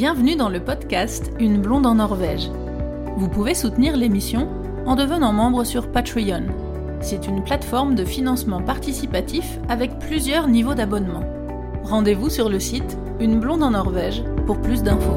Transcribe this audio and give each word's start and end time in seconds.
Bienvenue 0.00 0.36
dans 0.36 0.48
le 0.48 0.60
podcast 0.60 1.32
Une 1.40 1.60
blonde 1.60 1.84
en 1.84 1.96
Norvège. 1.96 2.52
Vous 3.16 3.28
pouvez 3.28 3.52
soutenir 3.52 3.96
l'émission 3.96 4.48
en 4.86 4.94
devenant 4.94 5.32
membre 5.32 5.64
sur 5.64 5.90
Patreon. 5.90 6.44
C'est 7.00 7.26
une 7.26 7.42
plateforme 7.42 7.96
de 7.96 8.04
financement 8.04 8.62
participatif 8.62 9.58
avec 9.68 9.98
plusieurs 9.98 10.46
niveaux 10.46 10.74
d'abonnement. 10.74 11.24
Rendez-vous 11.82 12.30
sur 12.30 12.48
le 12.48 12.60
site 12.60 12.96
Une 13.18 13.40
blonde 13.40 13.64
en 13.64 13.72
Norvège 13.72 14.22
pour 14.46 14.60
plus 14.60 14.84
d'infos. 14.84 15.16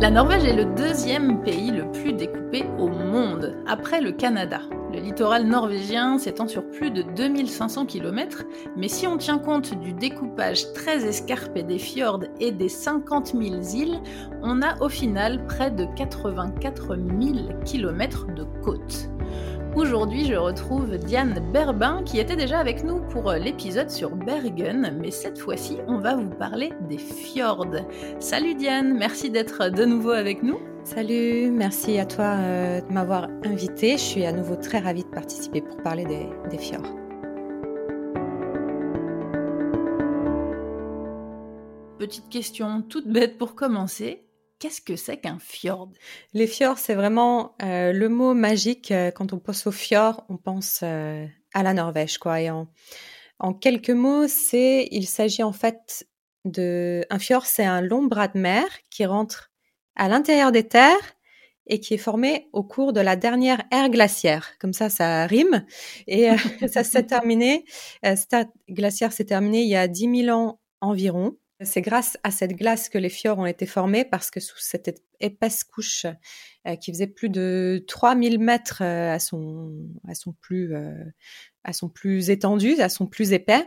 La 0.00 0.10
Norvège 0.10 0.46
est 0.46 0.56
le 0.56 0.64
deuxième 0.74 1.42
pays 1.42 1.70
le 1.70 1.92
plus 1.92 2.14
découpé 2.14 2.64
au 2.78 2.88
monde, 2.88 3.56
après 3.66 4.00
le 4.00 4.12
Canada. 4.12 4.60
Le 4.96 5.02
littoral 5.02 5.46
norvégien 5.46 6.18
s'étend 6.18 6.48
sur 6.48 6.70
plus 6.70 6.90
de 6.90 7.02
2500 7.02 7.84
km, 7.84 8.44
mais 8.78 8.88
si 8.88 9.06
on 9.06 9.18
tient 9.18 9.36
compte 9.36 9.78
du 9.78 9.92
découpage 9.92 10.72
très 10.72 11.04
escarpé 11.04 11.62
des 11.62 11.78
fjords 11.78 12.24
et 12.40 12.50
des 12.50 12.70
50 12.70 13.34
000 13.38 13.42
îles, 13.74 14.00
on 14.42 14.62
a 14.62 14.80
au 14.80 14.88
final 14.88 15.44
près 15.44 15.70
de 15.70 15.84
84 15.96 16.96
000 16.96 17.60
km 17.66 18.26
de 18.34 18.44
côte. 18.64 19.10
Aujourd'hui, 19.74 20.24
je 20.24 20.34
retrouve 20.34 20.96
Diane 20.96 21.42
Berbin 21.52 22.02
qui 22.06 22.18
était 22.18 22.36
déjà 22.36 22.58
avec 22.58 22.82
nous 22.82 23.00
pour 23.10 23.30
l'épisode 23.32 23.90
sur 23.90 24.16
Bergen, 24.16 24.96
mais 24.98 25.10
cette 25.10 25.38
fois-ci, 25.38 25.76
on 25.88 25.98
va 25.98 26.16
vous 26.16 26.30
parler 26.30 26.72
des 26.88 26.96
fjords. 26.96 27.66
Salut 28.18 28.54
Diane, 28.54 28.96
merci 28.96 29.28
d'être 29.28 29.68
de 29.68 29.84
nouveau 29.84 30.12
avec 30.12 30.42
nous. 30.42 30.58
Salut, 30.86 31.50
merci 31.50 31.98
à 31.98 32.06
toi 32.06 32.36
euh, 32.38 32.80
de 32.80 32.92
m'avoir 32.92 33.28
invité. 33.42 33.98
Je 33.98 34.02
suis 34.02 34.24
à 34.24 34.30
nouveau 34.30 34.54
très 34.54 34.78
ravie 34.78 35.02
de 35.02 35.08
participer 35.08 35.60
pour 35.60 35.82
parler 35.82 36.04
des, 36.04 36.28
des 36.48 36.58
fjords. 36.58 36.86
Petite 41.98 42.28
question 42.28 42.82
toute 42.82 43.08
bête 43.08 43.36
pour 43.36 43.56
commencer. 43.56 44.28
Qu'est-ce 44.60 44.80
que 44.80 44.94
c'est 44.94 45.16
qu'un 45.16 45.40
fjord? 45.40 45.90
Les 46.34 46.46
fjords, 46.46 46.78
c'est 46.78 46.94
vraiment 46.94 47.56
euh, 47.62 47.92
le 47.92 48.08
mot 48.08 48.32
magique. 48.32 48.92
Euh, 48.92 49.10
quand 49.10 49.32
on 49.32 49.40
pense 49.40 49.66
au 49.66 49.72
fjord, 49.72 50.24
on 50.28 50.36
pense 50.36 50.80
euh, 50.84 51.26
à 51.52 51.64
la 51.64 51.74
Norvège, 51.74 52.18
quoi. 52.18 52.40
Et 52.40 52.48
en, 52.48 52.68
en 53.40 53.54
quelques 53.54 53.90
mots, 53.90 54.28
c'est, 54.28 54.86
il 54.92 55.08
s'agit 55.08 55.42
en 55.42 55.52
fait 55.52 56.06
de, 56.44 57.04
un 57.10 57.18
fjord, 57.18 57.44
c'est 57.44 57.64
un 57.64 57.80
long 57.80 58.04
bras 58.04 58.28
de 58.28 58.38
mer 58.38 58.66
qui 58.88 59.04
rentre 59.04 59.50
à 59.96 60.08
l'intérieur 60.08 60.52
des 60.52 60.68
terres 60.68 61.16
et 61.66 61.80
qui 61.80 61.94
est 61.94 61.98
formé 61.98 62.48
au 62.52 62.62
cours 62.62 62.92
de 62.92 63.00
la 63.00 63.16
dernière 63.16 63.62
ère 63.70 63.90
glaciaire. 63.90 64.52
Comme 64.58 64.72
ça, 64.72 64.88
ça 64.88 65.26
rime. 65.26 65.64
Et 66.06 66.30
euh, 66.30 66.36
ça 66.72 66.84
s'est 66.84 67.04
terminé, 67.04 67.64
euh, 68.04 68.14
cette 68.16 68.48
glaciaire 68.68 69.12
s'est 69.12 69.24
terminée 69.24 69.62
il 69.62 69.68
y 69.68 69.76
a 69.76 69.88
10 69.88 70.24
000 70.24 70.36
ans 70.36 70.60
environ. 70.80 71.36
C'est 71.62 71.80
grâce 71.80 72.18
à 72.22 72.30
cette 72.30 72.52
glace 72.52 72.90
que 72.90 72.98
les 72.98 73.08
fjords 73.08 73.38
ont 73.38 73.46
été 73.46 73.64
formés 73.64 74.04
parce 74.04 74.30
que 74.30 74.40
sous 74.40 74.58
cette 74.58 75.02
épaisse 75.20 75.64
couche 75.64 76.04
euh, 76.66 76.76
qui 76.76 76.92
faisait 76.92 77.06
plus 77.06 77.30
de 77.30 77.82
3000 77.88 78.38
mètres 78.38 78.82
à 78.82 79.18
son, 79.18 79.72
à 80.06 80.14
son 80.14 80.34
plus, 80.34 80.74
à 81.64 81.72
son 81.72 81.88
plus 81.88 82.28
étendu, 82.28 82.78
à 82.80 82.90
son 82.90 83.06
plus 83.06 83.32
épais, 83.32 83.64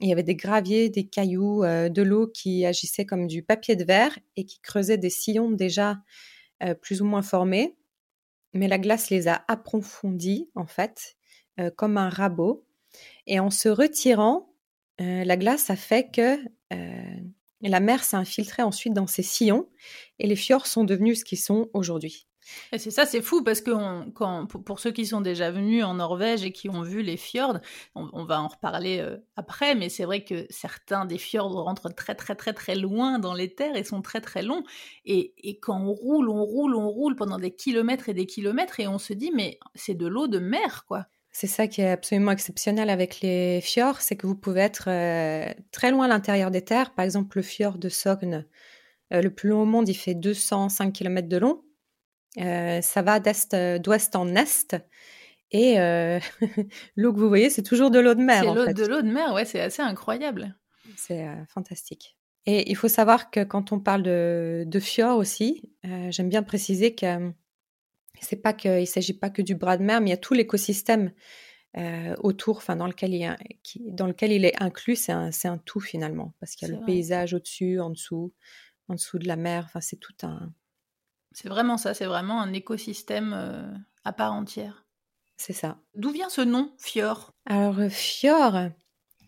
il 0.00 0.08
y 0.08 0.12
avait 0.12 0.22
des 0.22 0.34
graviers, 0.34 0.88
des 0.88 1.06
cailloux, 1.06 1.62
euh, 1.62 1.88
de 1.88 2.02
l'eau 2.02 2.26
qui 2.26 2.64
agissaient 2.64 3.04
comme 3.04 3.26
du 3.26 3.42
papier 3.42 3.76
de 3.76 3.84
verre 3.84 4.18
et 4.36 4.44
qui 4.44 4.60
creusaient 4.60 4.98
des 4.98 5.10
sillons 5.10 5.50
déjà 5.50 5.98
euh, 6.62 6.74
plus 6.74 7.02
ou 7.02 7.04
moins 7.04 7.22
formés. 7.22 7.76
Mais 8.54 8.66
la 8.66 8.78
glace 8.78 9.10
les 9.10 9.28
a 9.28 9.44
approfondis, 9.46 10.50
en 10.54 10.66
fait, 10.66 11.16
euh, 11.60 11.70
comme 11.70 11.98
un 11.98 12.08
rabot. 12.08 12.66
Et 13.26 13.38
en 13.38 13.50
se 13.50 13.68
retirant, 13.68 14.48
la 14.98 15.38
glace 15.38 15.70
a 15.70 15.76
fait 15.76 16.10
que 16.10 16.36
la 17.62 17.80
mer 17.80 18.04
s'est 18.04 18.18
infiltrée 18.18 18.62
ensuite 18.62 18.92
dans 18.92 19.06
ces 19.06 19.22
sillons 19.22 19.66
et 20.18 20.26
les 20.26 20.36
fjords 20.36 20.66
sont 20.66 20.84
devenus 20.84 21.20
ce 21.20 21.24
qu'ils 21.24 21.38
sont 21.38 21.70
aujourd'hui. 21.72 22.26
Et 22.72 22.78
c'est 22.78 22.90
ça, 22.90 23.06
c'est 23.06 23.22
fou 23.22 23.42
parce 23.42 23.60
que 23.60 23.70
pour, 24.46 24.80
ceux 24.80 24.90
qui 24.90 25.06
sont 25.06 25.20
déjà 25.20 25.50
venus 25.50 25.84
en 25.84 25.94
Norvège 25.94 26.44
et 26.44 26.52
qui 26.52 26.68
ont 26.68 26.82
vu 26.82 27.02
les 27.02 27.16
fjords, 27.16 27.58
on, 27.94 28.24
va 28.24 28.40
en 28.40 28.48
reparler 28.48 28.98
euh, 29.00 29.16
après, 29.36 29.74
mais 29.74 29.88
c'est 29.88 30.04
vrai 30.04 30.24
que 30.24 30.46
certains 30.50 31.04
des 31.04 31.18
fjords 31.18 31.52
rentrent 31.64 31.92
très 31.94 32.14
très 32.14 32.34
très 32.34 32.52
très 32.52 32.74
loin 32.74 33.18
dans 33.18 33.34
les 33.34 33.54
terres 33.54 33.76
et 33.76 33.84
sont 33.84 34.02
très 34.02 34.20
très 34.20 34.42
longs. 34.42 34.64
Et, 35.04 35.34
quand 35.60 35.80
on 35.80 35.92
roule, 35.92 36.28
on 36.30 36.44
roule, 36.44 36.74
on 36.74 36.88
roule 36.88 37.16
pendant 37.16 37.38
des 37.38 37.54
kilomètres 37.54 38.08
et 38.08 38.14
des 38.14 38.26
kilomètres 38.26 38.80
et 38.80 38.88
on 38.88 38.98
se 38.98 39.12
dit 39.12 39.32
mais 39.34 39.58
c'est 39.74 39.94
de 39.94 40.06
l'eau 40.06 40.28
de 40.28 40.38
mer 40.38 40.84
quoi. 40.86 41.06
C'est 41.32 41.46
ça 41.46 41.68
qui 41.68 41.80
est 41.80 41.90
absolument 41.90 42.32
exceptionnel 42.32 42.90
avec 42.90 43.20
les 43.20 43.60
fjords, 43.60 44.00
c'est 44.00 44.16
que 44.16 44.26
vous 44.26 44.34
pouvez 44.34 44.62
être 44.62 44.88
euh, 44.88 45.52
très 45.70 45.92
loin 45.92 46.06
à 46.06 46.08
l'intérieur 46.08 46.50
des 46.50 46.62
terres. 46.62 46.92
Par 46.92 47.04
exemple, 47.04 47.38
le 47.38 47.42
fjord 47.42 47.78
de 47.78 47.88
Sogn, 47.88 48.44
euh, 49.12 49.22
le 49.22 49.30
plus 49.30 49.48
long 49.48 49.62
au 49.62 49.64
monde, 49.64 49.88
il 49.88 49.94
fait 49.94 50.14
205 50.14 50.92
km 50.92 51.28
de 51.28 51.36
long. 51.36 51.62
Euh, 52.38 52.80
ça 52.80 53.02
va 53.02 53.18
d'est, 53.20 53.54
euh, 53.54 53.78
d'ouest 53.78 54.14
en 54.16 54.34
est. 54.36 54.76
Et 55.50 55.80
euh, 55.80 56.20
l'eau 56.96 57.12
que 57.12 57.18
vous 57.18 57.28
voyez, 57.28 57.50
c'est 57.50 57.62
toujours 57.64 57.90
de 57.90 57.98
l'eau 57.98 58.14
de 58.14 58.22
mer. 58.22 58.42
C'est 58.42 58.48
en 58.48 58.54
l'eau 58.54 58.66
fait. 58.66 58.74
de 58.74 58.86
l'eau 58.86 59.02
de 59.02 59.10
mer, 59.10 59.32
ouais, 59.34 59.44
c'est 59.44 59.60
assez 59.60 59.82
incroyable. 59.82 60.56
C'est 60.96 61.26
fantastique. 61.48 62.16
Et 62.46 62.70
il 62.70 62.74
faut 62.76 62.88
savoir 62.88 63.30
que 63.30 63.44
quand 63.44 63.72
on 63.72 63.80
parle 63.80 64.02
de, 64.02 64.64
de 64.66 64.80
fjord 64.80 65.18
aussi, 65.18 65.70
euh, 65.84 66.10
j'aime 66.10 66.28
bien 66.28 66.42
préciser 66.42 66.94
que 66.94 67.32
c'est 68.20 68.36
pas 68.42 68.52
que 68.52 68.80
il 68.80 68.86
s'agit 68.86 69.12
pas 69.12 69.30
que 69.30 69.42
du 69.42 69.54
bras 69.54 69.76
de 69.76 69.82
mer, 69.82 70.00
mais 70.00 70.08
il 70.08 70.10
y 70.10 70.14
a 70.14 70.18
tout 70.18 70.34
l'écosystème 70.34 71.12
euh, 71.76 72.14
autour, 72.22 72.56
enfin 72.58 72.76
dans 72.76 72.86
lequel 72.86 73.14
il, 73.14 73.20
y 73.20 73.24
a- 73.26 73.38
qui- 73.62 73.82
dans 73.92 74.06
lequel 74.06 74.32
il 74.32 74.44
est 74.44 74.60
inclus. 74.62 74.96
C'est 74.96 75.12
un, 75.12 75.30
c'est 75.32 75.48
un 75.48 75.58
tout 75.58 75.80
finalement, 75.80 76.34
parce 76.40 76.54
qu'il 76.54 76.66
y 76.66 76.70
a 76.70 76.74
C'est 76.74 76.78
le 76.78 76.84
vrai. 76.84 76.92
paysage 76.92 77.34
au-dessus, 77.34 77.78
en 77.80 77.90
dessous, 77.90 78.32
en 78.88 78.94
dessous 78.94 79.18
de 79.18 79.28
la 79.28 79.36
mer. 79.36 79.64
Enfin, 79.66 79.80
c'est 79.80 79.96
tout 79.96 80.14
un. 80.22 80.52
C'est 81.32 81.48
vraiment 81.48 81.76
ça, 81.76 81.94
c'est 81.94 82.06
vraiment 82.06 82.40
un 82.40 82.52
écosystème 82.52 83.32
euh, 83.34 83.72
à 84.04 84.12
part 84.12 84.32
entière. 84.32 84.84
C'est 85.40 85.54
ça. 85.54 85.78
D'où 85.94 86.10
vient 86.10 86.28
ce 86.28 86.42
nom, 86.42 86.70
fjord 86.76 87.32
Alors, 87.46 87.78
euh, 87.78 87.88
fjord, 87.88 88.56
euh, 88.56 88.70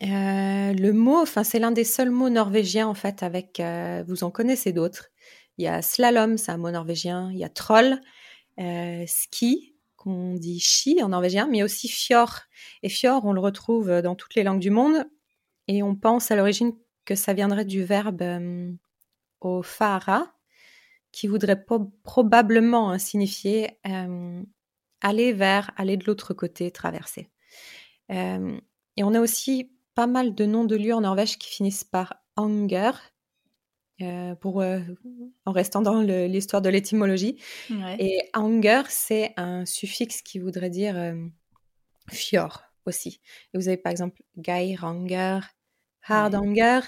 le 0.02 0.90
mot, 0.90 1.22
enfin, 1.22 1.42
c'est 1.42 1.58
l'un 1.58 1.70
des 1.70 1.84
seuls 1.84 2.10
mots 2.10 2.28
norvégiens, 2.28 2.86
en 2.86 2.92
fait, 2.92 3.22
avec, 3.22 3.60
euh, 3.60 4.04
vous 4.06 4.22
en 4.22 4.30
connaissez 4.30 4.74
d'autres. 4.74 5.08
Il 5.56 5.64
y 5.64 5.68
a 5.68 5.80
slalom, 5.80 6.36
c'est 6.36 6.52
un 6.52 6.58
mot 6.58 6.70
norvégien. 6.70 7.30
Il 7.32 7.38
y 7.38 7.44
a 7.44 7.48
troll, 7.48 7.98
ski, 9.06 9.74
qu'on 9.96 10.34
dit 10.34 10.60
ski 10.60 11.02
en 11.02 11.08
norvégien, 11.08 11.46
mais 11.50 11.62
aussi 11.62 11.88
fjord. 11.88 12.40
Et 12.82 12.90
fjord, 12.90 13.24
on 13.24 13.32
le 13.32 13.40
retrouve 13.40 14.02
dans 14.02 14.14
toutes 14.14 14.34
les 14.34 14.42
langues 14.42 14.60
du 14.60 14.70
monde. 14.70 15.06
Et 15.66 15.82
on 15.82 15.94
pense 15.94 16.30
à 16.30 16.36
l'origine 16.36 16.72
que 17.06 17.14
ça 17.14 17.32
viendrait 17.32 17.64
du 17.64 17.84
verbe 17.84 18.22
au 19.40 19.62
fara, 19.62 20.34
qui 21.12 21.26
voudrait 21.26 21.64
probablement 22.02 22.90
hein, 22.90 22.98
signifier 22.98 23.78
euh, 23.86 24.42
aller 25.02 25.32
vers, 25.32 25.70
aller 25.76 25.96
de 25.96 26.04
l'autre 26.04 26.34
côté, 26.34 26.70
traverser. 26.70 27.30
Euh, 28.10 28.58
et 28.96 29.04
on 29.04 29.14
a 29.14 29.20
aussi 29.20 29.72
pas 29.94 30.06
mal 30.06 30.34
de 30.34 30.46
noms 30.46 30.64
de 30.64 30.76
lieux 30.76 30.94
en 30.94 31.02
Norvège 31.02 31.38
qui 31.38 31.50
finissent 31.50 31.84
par 31.84 32.14
anger, 32.36 32.92
euh, 34.00 34.34
pour, 34.36 34.64
en 35.44 35.52
restant 35.52 35.82
dans 35.82 36.00
l'histoire 36.00 36.62
de 36.62 36.70
l'étymologie. 36.70 37.38
Ouais. 37.70 37.96
Et 37.98 38.30
anger, 38.34 38.82
c'est 38.88 39.34
un 39.36 39.66
suffixe 39.66 40.22
qui 40.22 40.38
voudrait 40.38 40.70
dire 40.70 41.14
fjord 42.10 42.62
aussi. 42.86 43.20
Et 43.52 43.58
vous 43.58 43.68
avez 43.68 43.76
par 43.76 43.92
exemple 43.92 44.22
Geiranger, 44.36 45.40
Hardanger, 46.08 46.80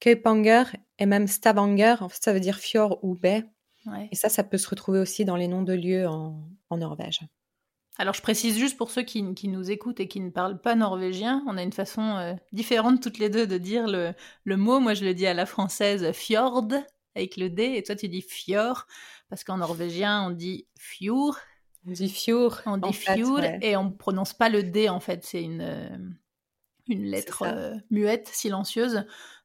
Kaupanger 0.00 0.64
et 0.98 1.06
même 1.06 1.26
Stavanger. 1.26 1.96
En 2.00 2.08
fait, 2.08 2.22
ça 2.22 2.32
veut 2.32 2.40
dire 2.40 2.58
fjord 2.58 2.98
ou 3.02 3.14
baie. 3.14 3.44
ouais. 3.86 4.08
Et 4.12 4.16
ça, 4.16 4.28
ça 4.28 4.44
peut 4.44 4.58
se 4.58 4.68
retrouver 4.68 4.98
aussi 5.00 5.24
dans 5.24 5.36
les 5.36 5.48
noms 5.48 5.62
de 5.62 5.72
lieux 5.74 6.06
en, 6.08 6.48
en 6.70 6.76
Norvège. 6.76 7.20
Alors 7.96 8.14
je 8.14 8.22
précise 8.22 8.58
juste 8.58 8.76
pour 8.76 8.90
ceux 8.90 9.02
qui, 9.02 9.34
qui 9.34 9.46
nous 9.46 9.70
écoutent 9.70 10.00
et 10.00 10.08
qui 10.08 10.18
ne 10.18 10.30
parlent 10.30 10.60
pas 10.60 10.74
norvégien, 10.74 11.44
on 11.46 11.56
a 11.56 11.62
une 11.62 11.72
façon 11.72 12.02
euh, 12.16 12.34
différente 12.50 13.00
toutes 13.00 13.18
les 13.18 13.28
deux 13.28 13.46
de 13.46 13.56
dire 13.56 13.86
le, 13.86 14.14
le 14.42 14.56
mot. 14.56 14.80
Moi 14.80 14.94
je 14.94 15.04
le 15.04 15.14
dis 15.14 15.28
à 15.28 15.34
la 15.34 15.46
française 15.46 16.10
fjord 16.10 16.66
avec 17.14 17.36
le 17.36 17.50
D 17.50 17.74
et 17.76 17.84
toi 17.84 17.94
tu 17.94 18.08
dis 18.08 18.20
fjord 18.20 18.88
parce 19.28 19.44
qu'en 19.44 19.58
norvégien 19.58 20.26
on 20.26 20.30
dit 20.30 20.66
fjord, 20.76 21.36
On 21.86 21.92
dit 21.92 22.08
fjord. 22.08 22.62
on 22.66 22.78
dit 22.78 22.92
fjord 22.92 23.38
ouais. 23.38 23.58
et 23.62 23.76
on 23.76 23.92
prononce 23.92 24.32
pas 24.34 24.48
le 24.48 24.64
D 24.64 24.88
en 24.88 24.98
fait, 24.98 25.22
c'est 25.22 25.44
une, 25.44 25.60
euh, 25.60 25.96
une 26.88 27.04
lettre 27.04 27.42
euh, 27.46 27.74
muette, 27.90 28.26
silencieuse. 28.26 29.04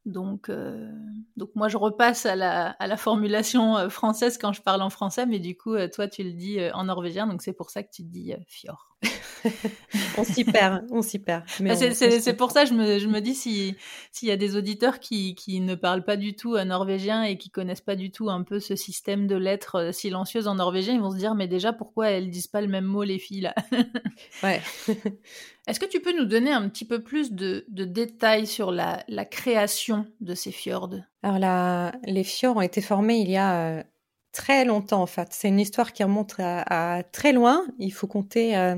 Donc, 0.10 0.50
euh, 0.50 0.92
donc 1.38 1.52
moi 1.56 1.68
je 1.68 1.78
repasse 1.78 2.26
à 2.26 2.36
la, 2.36 2.72
à 2.72 2.88
la 2.88 2.98
formulation 2.98 3.78
euh, 3.78 3.90
française 3.90 4.38
quand 4.40 4.54
je 4.54 4.62
parle 4.62 4.82
en 4.82 4.90
français, 4.90 5.26
mais 5.26 5.40
du 5.40 5.56
coup 5.56 5.76
euh, 5.76 5.88
toi 5.88 6.08
tu 6.08 6.24
le 6.24 6.34
dis 6.34 6.60
en 6.74 6.86
norvégien, 6.86 7.28
donc 7.28 7.42
c'est 7.42 7.54
pour 7.54 7.70
ça 7.70 7.84
que 7.84 7.90
tu 7.94 8.04
dis 8.04 8.34
fjord. 8.48 8.98
on 10.18 10.24
s'y 10.24 10.44
perd, 10.44 10.86
on 10.92 11.02
s'y 11.02 11.20
perd. 11.20 11.44
Bah, 11.62 11.76
c'est 11.76 12.36
pour 12.36 12.52
ça 12.52 12.64
que 12.64 12.70
je 12.70 12.74
me, 12.74 13.00
je 13.00 13.08
me 13.08 13.22
dis 13.22 13.34
s'il 13.34 13.76
y 14.22 14.32
a 14.32 14.38
des 14.38 14.56
auditeurs 14.56 15.00
qui, 15.00 15.36
qui, 15.36 15.60
ne 15.62 15.76
parlent 15.76 16.04
pas 16.04 16.18
du 16.18 16.36
tout 16.36 16.58
norvégien 16.58 17.24
et 17.24 17.38
qui 17.38 17.50
connaissent 17.50 17.82
pas 17.82 17.96
du 17.96 18.12
tout 18.12 18.30
un 18.30 18.44
peu 18.44 18.60
ce 18.60 18.76
système 18.76 19.28
de 19.28 19.36
lettres 19.36 19.76
euh, 19.76 19.92
silencieuses 19.92 20.48
en 20.48 20.56
norvégien, 20.56 20.94
ils 20.94 21.02
vont 21.02 21.12
se 21.12 21.18
dire 21.18 21.36
mais 21.36 21.48
déjà 21.48 21.74
pourquoi 21.74 22.10
elles 22.10 22.30
disent 22.30 22.48
pas 22.48 22.62
le 22.62 22.68
même 22.68 22.86
mot 22.86 23.04
les 23.04 23.20
filles 23.20 23.42
là 23.42 23.56
Ouais. 24.44 24.62
Est-ce 25.68 25.80
que 25.80 25.86
tu 25.86 26.02
peux 26.02 26.18
nous 26.18 26.26
donner 26.26 26.52
un 26.52 26.68
petit 26.68 26.86
peu 26.86 27.02
plus 27.02 27.32
de, 27.32 27.66
de 27.70 27.86
détails 27.86 28.48
sur 28.48 28.72
la, 28.72 29.04
la, 29.08 29.24
création 29.24 30.08
de 30.20 30.34
ces 30.34 30.52
fjords? 30.52 30.96
Alors 31.22 31.40
la, 31.40 31.94
les 32.06 32.24
fjords 32.24 32.58
ont 32.58 32.62
été 32.62 32.82
formés 32.82 33.18
il 33.18 33.30
y 33.30 33.38
a 33.38 33.78
euh, 33.78 33.84
très 34.32 34.66
longtemps 34.66 35.02
en 35.02 35.08
fait. 35.08 35.30
C'est 35.32 35.48
une 35.48 35.60
histoire 35.60 35.94
qui 35.94 36.04
remonte 36.04 36.36
à, 36.40 37.04
très 37.12 37.34
loin. 37.34 37.66
Il 37.80 37.92
faut 37.92 38.08
compter, 38.08 38.58
euh, 38.58 38.76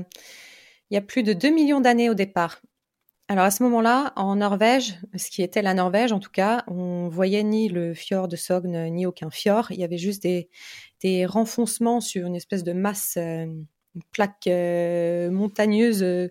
il 0.90 0.94
y 0.94 0.96
a 0.96 1.00
plus 1.00 1.22
de 1.22 1.32
2 1.32 1.50
millions 1.50 1.80
d'années 1.80 2.10
au 2.10 2.14
départ. 2.14 2.60
Alors 3.28 3.44
à 3.44 3.50
ce 3.50 3.62
moment-là, 3.62 4.12
en 4.16 4.36
Norvège, 4.36 4.98
ce 5.16 5.30
qui 5.30 5.42
était 5.42 5.62
la 5.62 5.74
Norvège 5.74 6.12
en 6.12 6.18
tout 6.18 6.30
cas, 6.30 6.64
on 6.66 7.08
voyait 7.08 7.42
ni 7.42 7.68
le 7.68 7.94
fjord 7.94 8.28
de 8.28 8.36
Sogne 8.36 8.90
ni 8.90 9.06
aucun 9.06 9.30
fjord. 9.30 9.70
Il 9.70 9.78
y 9.78 9.84
avait 9.84 9.98
juste 9.98 10.22
des, 10.22 10.50
des 11.00 11.24
renfoncements 11.24 12.00
sur 12.00 12.26
une 12.26 12.36
espèce 12.36 12.64
de 12.64 12.72
masse, 12.72 13.14
euh, 13.16 13.44
une 13.44 14.02
plaque 14.12 14.46
euh, 14.48 15.30
montagneuse 15.30 16.30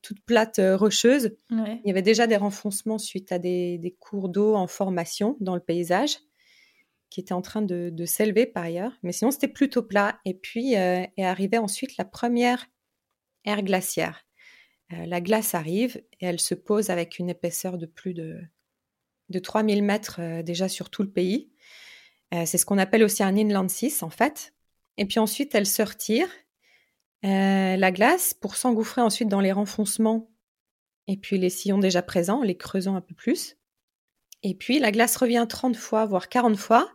toute 0.00 0.20
plate 0.20 0.60
rocheuse. 0.60 1.36
Il 1.50 1.80
y 1.84 1.90
avait 1.90 2.00
déjà 2.00 2.28
des 2.28 2.36
renfoncements 2.36 2.98
suite 2.98 3.32
à 3.32 3.40
des, 3.40 3.78
des 3.78 3.90
cours 3.90 4.28
d'eau 4.28 4.54
en 4.54 4.68
formation 4.68 5.36
dans 5.40 5.56
le 5.56 5.60
paysage 5.60 6.18
qui 7.10 7.20
était 7.20 7.32
en 7.32 7.42
train 7.42 7.62
de, 7.62 8.04
s'élever 8.04 8.46
par 8.46 8.64
ailleurs. 8.64 8.92
Mais 9.02 9.12
sinon, 9.12 9.30
c'était 9.30 9.48
plutôt 9.48 9.82
plat. 9.82 10.20
Et 10.24 10.34
puis 10.34 10.76
euh, 10.76 11.04
est 11.16 11.24
arrivée 11.24 11.58
ensuite 11.58 11.96
la 11.96 12.04
première 12.04 12.66
ère 13.44 13.62
glaciaire. 13.62 14.26
Euh, 14.92 15.06
la 15.06 15.20
glace 15.20 15.54
arrive 15.54 16.02
et 16.20 16.26
elle 16.26 16.40
se 16.40 16.54
pose 16.54 16.90
avec 16.90 17.18
une 17.18 17.30
épaisseur 17.30 17.78
de 17.78 17.86
plus 17.86 18.14
de, 18.14 18.40
de 19.28 19.38
3000 19.38 19.82
mètres 19.82 20.20
euh, 20.20 20.42
déjà 20.42 20.68
sur 20.68 20.90
tout 20.90 21.02
le 21.02 21.10
pays. 21.10 21.50
c'est 22.32 22.58
ce 22.58 22.66
qu'on 22.66 22.78
appelle 22.78 23.04
aussi 23.04 23.22
un 23.22 23.36
inland 23.36 23.68
6 23.68 24.02
en 24.02 24.10
fait. 24.10 24.54
Et 24.98 25.06
puis 25.06 25.18
ensuite, 25.18 25.54
elle 25.54 25.66
se 25.66 25.82
retire, 25.82 26.28
la 27.22 27.90
glace, 27.90 28.34
pour 28.34 28.56
s'engouffrer 28.56 29.00
ensuite 29.00 29.28
dans 29.28 29.40
les 29.40 29.52
renfoncements 29.52 30.30
et 31.08 31.16
puis 31.16 31.38
les 31.38 31.50
sillons 31.50 31.78
déjà 31.78 32.02
présents, 32.02 32.42
les 32.42 32.56
creusant 32.56 32.94
un 32.96 33.00
peu 33.00 33.14
plus. 33.14 33.56
Et 34.48 34.54
puis 34.54 34.78
la 34.78 34.92
glace 34.92 35.16
revient 35.16 35.44
30 35.48 35.76
fois, 35.76 36.06
voire 36.06 36.28
40 36.28 36.56
fois. 36.56 36.92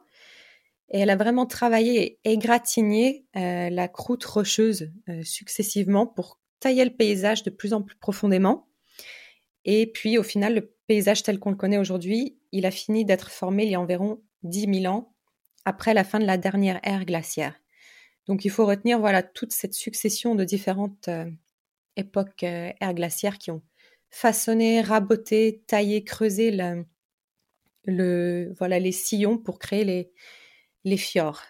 Et 0.89 0.99
elle 0.99 1.09
a 1.09 1.17
vraiment 1.17 1.45
travaillé 1.45 2.17
et 2.23 2.31
égratigné 2.31 3.25
euh, 3.35 3.69
la 3.69 3.89
croûte 3.89 4.23
rocheuse 4.23 4.89
euh, 5.09 5.21
successivement 5.23 6.07
pour 6.07 6.39
tailler 6.61 6.85
le 6.85 6.95
paysage 6.95 7.43
de 7.43 7.49
plus 7.49 7.73
en 7.73 7.81
plus 7.81 7.97
profondément. 7.97 8.69
Et 9.65 9.85
puis 9.85 10.17
au 10.17 10.23
final, 10.23 10.55
le 10.55 10.73
paysage 10.87 11.23
tel 11.23 11.39
qu'on 11.39 11.49
le 11.49 11.57
connaît 11.57 11.77
aujourd'hui, 11.77 12.37
il 12.53 12.65
a 12.65 12.71
fini 12.71 13.03
d'être 13.03 13.29
formé 13.29 13.65
il 13.65 13.71
y 13.71 13.75
a 13.75 13.81
environ 13.81 14.23
10 14.43 14.81
000 14.83 14.93
ans 14.93 15.13
après 15.65 15.93
la 15.93 16.05
fin 16.05 16.19
de 16.19 16.25
la 16.25 16.37
dernière 16.37 16.79
ère 16.83 17.03
glaciaire. 17.03 17.59
Donc 18.27 18.45
il 18.45 18.49
faut 18.49 18.65
retenir 18.65 18.97
voilà 18.97 19.23
toute 19.23 19.51
cette 19.51 19.73
succession 19.73 20.35
de 20.35 20.45
différentes 20.45 21.09
euh, 21.09 21.29
époques 21.97 22.43
ère 22.43 22.93
glaciaires 22.93 23.39
qui 23.39 23.51
ont 23.51 23.61
façonné, 24.09 24.79
raboté, 24.79 25.63
taillé, 25.67 26.05
creusé 26.05 26.51
le, 26.51 26.85
le, 27.85 28.53
voilà, 28.57 28.79
les 28.79 28.91
sillons 28.91 29.37
pour 29.37 29.59
créer 29.59 29.83
les, 29.83 30.11
les 30.83 30.97
fjords. 30.97 31.41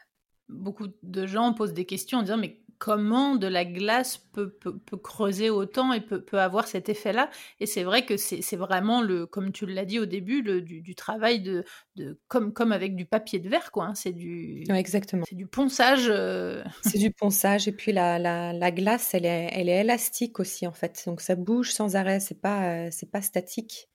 Beaucoup 0.50 0.88
de 1.04 1.26
gens 1.26 1.54
posent 1.54 1.74
des 1.74 1.86
questions 1.86 2.20
en 2.20 2.24
disant 2.24 2.38
mais 2.38 2.62
comment 2.82 3.36
de 3.36 3.46
la 3.46 3.64
glace 3.64 4.18
peut, 4.18 4.50
peut, 4.50 4.98
creuser 4.98 5.52
autant 5.52 5.94
et 5.94 6.02
peut, 6.02 6.20
peut 6.20 6.40
avoir 6.40 6.68
cet 6.68 6.90
effet-là? 6.90 7.30
Et 7.60 7.68
c'est 7.68 7.84
vrai 7.84 8.08
que 8.08 8.18
c'est 8.18 8.56
vraiment, 8.56 9.04
le, 9.04 9.28
comme 9.28 9.52
tu 9.52 9.68
l'as 9.68 9.86
dit 9.86 10.00
au 10.00 10.08
début, 10.08 10.42
le, 10.42 10.62
du, 10.62 10.96
travail 10.96 11.42
de, 11.42 11.64
de, 11.96 12.20
comme, 12.28 12.52
comme 12.54 12.72
avec 12.72 12.96
du 12.96 13.06
papier 13.06 13.38
de 13.38 13.48
verre. 13.50 13.72
quoi. 13.72 13.86
Hein. 13.86 13.94
C'est 13.94 14.14
du, 14.14 14.64
exactement. 14.74 15.24
C'est 15.30 15.36
du 15.36 15.46
ponçage. 15.46 16.08
Euh. 16.10 16.64
C'est 16.82 16.98
du 16.98 17.12
ponçage. 17.12 17.68
Et 17.68 17.72
puis 17.72 17.92
la, 17.92 18.18
la, 18.18 18.52
la, 18.52 18.72
glace, 18.72 19.14
elle 19.14 19.28
est, 19.28 19.50
elle 19.52 19.70
est 19.70 19.82
élastique 19.82 20.40
aussi, 20.40 20.66
en 20.66 20.74
fait. 20.74 21.04
Donc 21.06 21.22
ça 21.22 21.36
bouge 21.36 21.72
sans 21.72 21.96
arrêt. 21.96 22.20
C'est 22.20 22.42
pas, 22.42 22.88
euh, 22.88 22.90
c'est 22.92 23.12
pas 23.12 23.22
statique. 23.22 23.90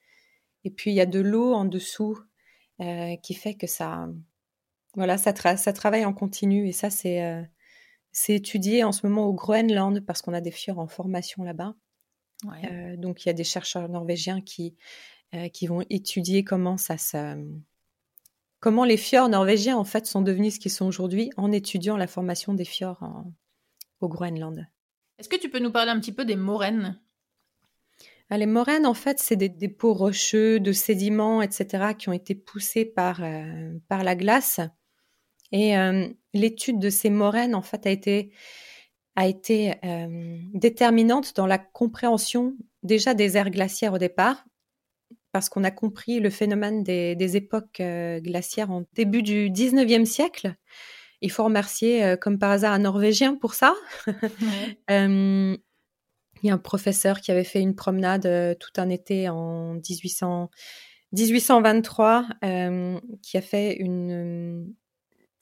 Et 0.62 0.70
puis 0.70 0.92
il 0.92 0.94
y 0.94 1.00
a 1.00 1.06
de 1.06 1.18
l'eau 1.18 1.54
en 1.54 1.64
dessous 1.64 2.20
euh, 2.80 3.16
qui 3.16 3.34
fait 3.34 3.54
que 3.54 3.66
ça, 3.66 4.08
voilà, 4.94 5.18
ça, 5.18 5.34
ça 5.56 5.72
travaille 5.72 6.04
en 6.04 6.12
continu. 6.12 6.68
Et 6.68 6.72
ça, 6.72 6.90
c'est 6.90 7.24
euh, 7.24 7.42
c'est 8.12 8.34
étudié 8.34 8.84
en 8.84 8.92
ce 8.92 9.06
moment 9.06 9.26
au 9.26 9.34
Groenland 9.34 10.00
parce 10.00 10.22
qu'on 10.22 10.34
a 10.34 10.40
des 10.40 10.50
fjords 10.50 10.78
en 10.78 10.88
formation 10.88 11.42
là-bas. 11.44 11.74
Euh, 12.64 12.96
donc 12.96 13.24
il 13.24 13.28
y 13.28 13.30
a 13.30 13.34
des 13.34 13.44
chercheurs 13.44 13.88
norvégiens 13.88 14.40
qui 14.40 14.76
qui 15.52 15.66
vont 15.66 15.84
étudier 15.90 16.44
comment 16.44 16.78
ça 16.78 16.96
comment 18.60 18.84
les 18.84 18.96
fjords 18.96 19.28
norvégiens 19.28 19.76
en 19.76 19.84
fait 19.84 20.06
sont 20.06 20.22
devenus 20.22 20.54
ce 20.54 20.60
qu'ils 20.60 20.70
sont 20.70 20.86
aujourd'hui 20.86 21.30
en 21.36 21.52
étudiant 21.52 21.98
la 21.98 22.06
formation 22.06 22.54
des 22.54 22.64
fjords 22.64 23.04
au 24.00 24.08
Groenland. 24.08 24.66
Est-ce 25.18 25.28
que 25.28 25.36
tu 25.36 25.50
peux 25.50 25.58
nous 25.58 25.72
parler 25.72 25.90
un 25.90 26.00
petit 26.00 26.12
peu 26.12 26.24
des 26.24 26.36
moraines? 26.36 26.98
Les 28.30 28.46
moraines, 28.46 28.86
en 28.86 28.94
fait, 28.94 29.20
c'est 29.20 29.36
des 29.36 29.48
dépôts 29.48 29.94
rocheux 29.94 30.58
de 30.58 30.72
sédiments, 30.72 31.42
etc., 31.42 31.94
qui 31.96 32.08
ont 32.08 32.12
été 32.12 32.34
poussés 32.34 32.84
par, 32.84 33.22
euh, 33.22 33.72
par 33.88 34.02
la 34.02 34.16
glace. 34.16 34.60
Et 35.52 35.78
euh, 35.78 36.08
l'étude 36.34 36.80
de 36.80 36.90
ces 36.90 37.08
moraines, 37.08 37.54
en 37.54 37.62
fait, 37.62 37.86
a 37.86 37.90
été, 37.90 38.32
a 39.14 39.28
été 39.28 39.74
euh, 39.84 40.38
déterminante 40.54 41.36
dans 41.36 41.46
la 41.46 41.58
compréhension 41.58 42.56
déjà 42.82 43.14
des 43.14 43.36
ères 43.36 43.50
glaciaires 43.50 43.92
au 43.92 43.98
départ, 43.98 44.44
parce 45.30 45.48
qu'on 45.48 45.62
a 45.62 45.70
compris 45.70 46.18
le 46.18 46.30
phénomène 46.30 46.82
des, 46.82 47.14
des 47.14 47.36
époques 47.36 47.80
glaciaires 47.80 48.70
en 48.70 48.84
début 48.94 49.22
du 49.22 49.50
19e 49.50 50.04
siècle. 50.04 50.54
Il 51.20 51.30
faut 51.30 51.44
remercier, 51.44 52.16
comme 52.20 52.38
par 52.38 52.50
hasard, 52.50 52.72
un 52.72 52.78
Norvégien 52.80 53.36
pour 53.36 53.54
ça. 53.54 53.74
Ouais. 54.06 55.58
Il 56.42 56.48
y 56.48 56.50
a 56.50 56.54
un 56.54 56.58
professeur 56.58 57.20
qui 57.20 57.30
avait 57.30 57.44
fait 57.44 57.60
une 57.60 57.74
promenade 57.74 58.26
euh, 58.26 58.54
tout 58.54 58.72
un 58.76 58.88
été 58.88 59.28
en 59.28 59.74
1800, 59.74 60.50
1823, 61.12 62.26
euh, 62.44 63.00
qui 63.22 63.36
a 63.36 63.40
fait 63.40 63.74
une, 63.76 64.74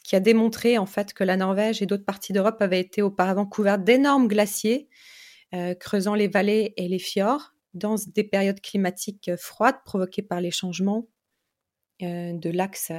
qui 0.05 0.17
a 0.17 0.20
démontré 0.20 0.79
en 0.79 0.87
fait 0.87 1.12
que 1.12 1.25
la 1.25 1.37
Norvège 1.37 1.82
et 1.82 1.87
d'autres 1.87 2.05
parties 2.05 2.32
d'Europe 2.32 2.61
avaient 2.61 2.81
été 2.81 3.02
auparavant 3.02 3.46
couvertes 3.46 3.85
d'énormes 3.85 4.29
glaciers, 4.29 4.88
euh, 5.55 5.75
creusant 5.75 6.14
les 6.14 6.29
vallées 6.29 6.75
et 6.76 6.88
les 6.88 6.99
fjords 6.99 7.55
dans 7.75 7.97
des 8.14 8.25
périodes 8.25 8.61
climatiques 8.61 9.32
froides 9.37 9.82
provoquées 9.85 10.23
par 10.23 10.40
les 10.40 10.52
changements 10.52 11.08
de 12.00 12.50
l'axe 12.50 12.93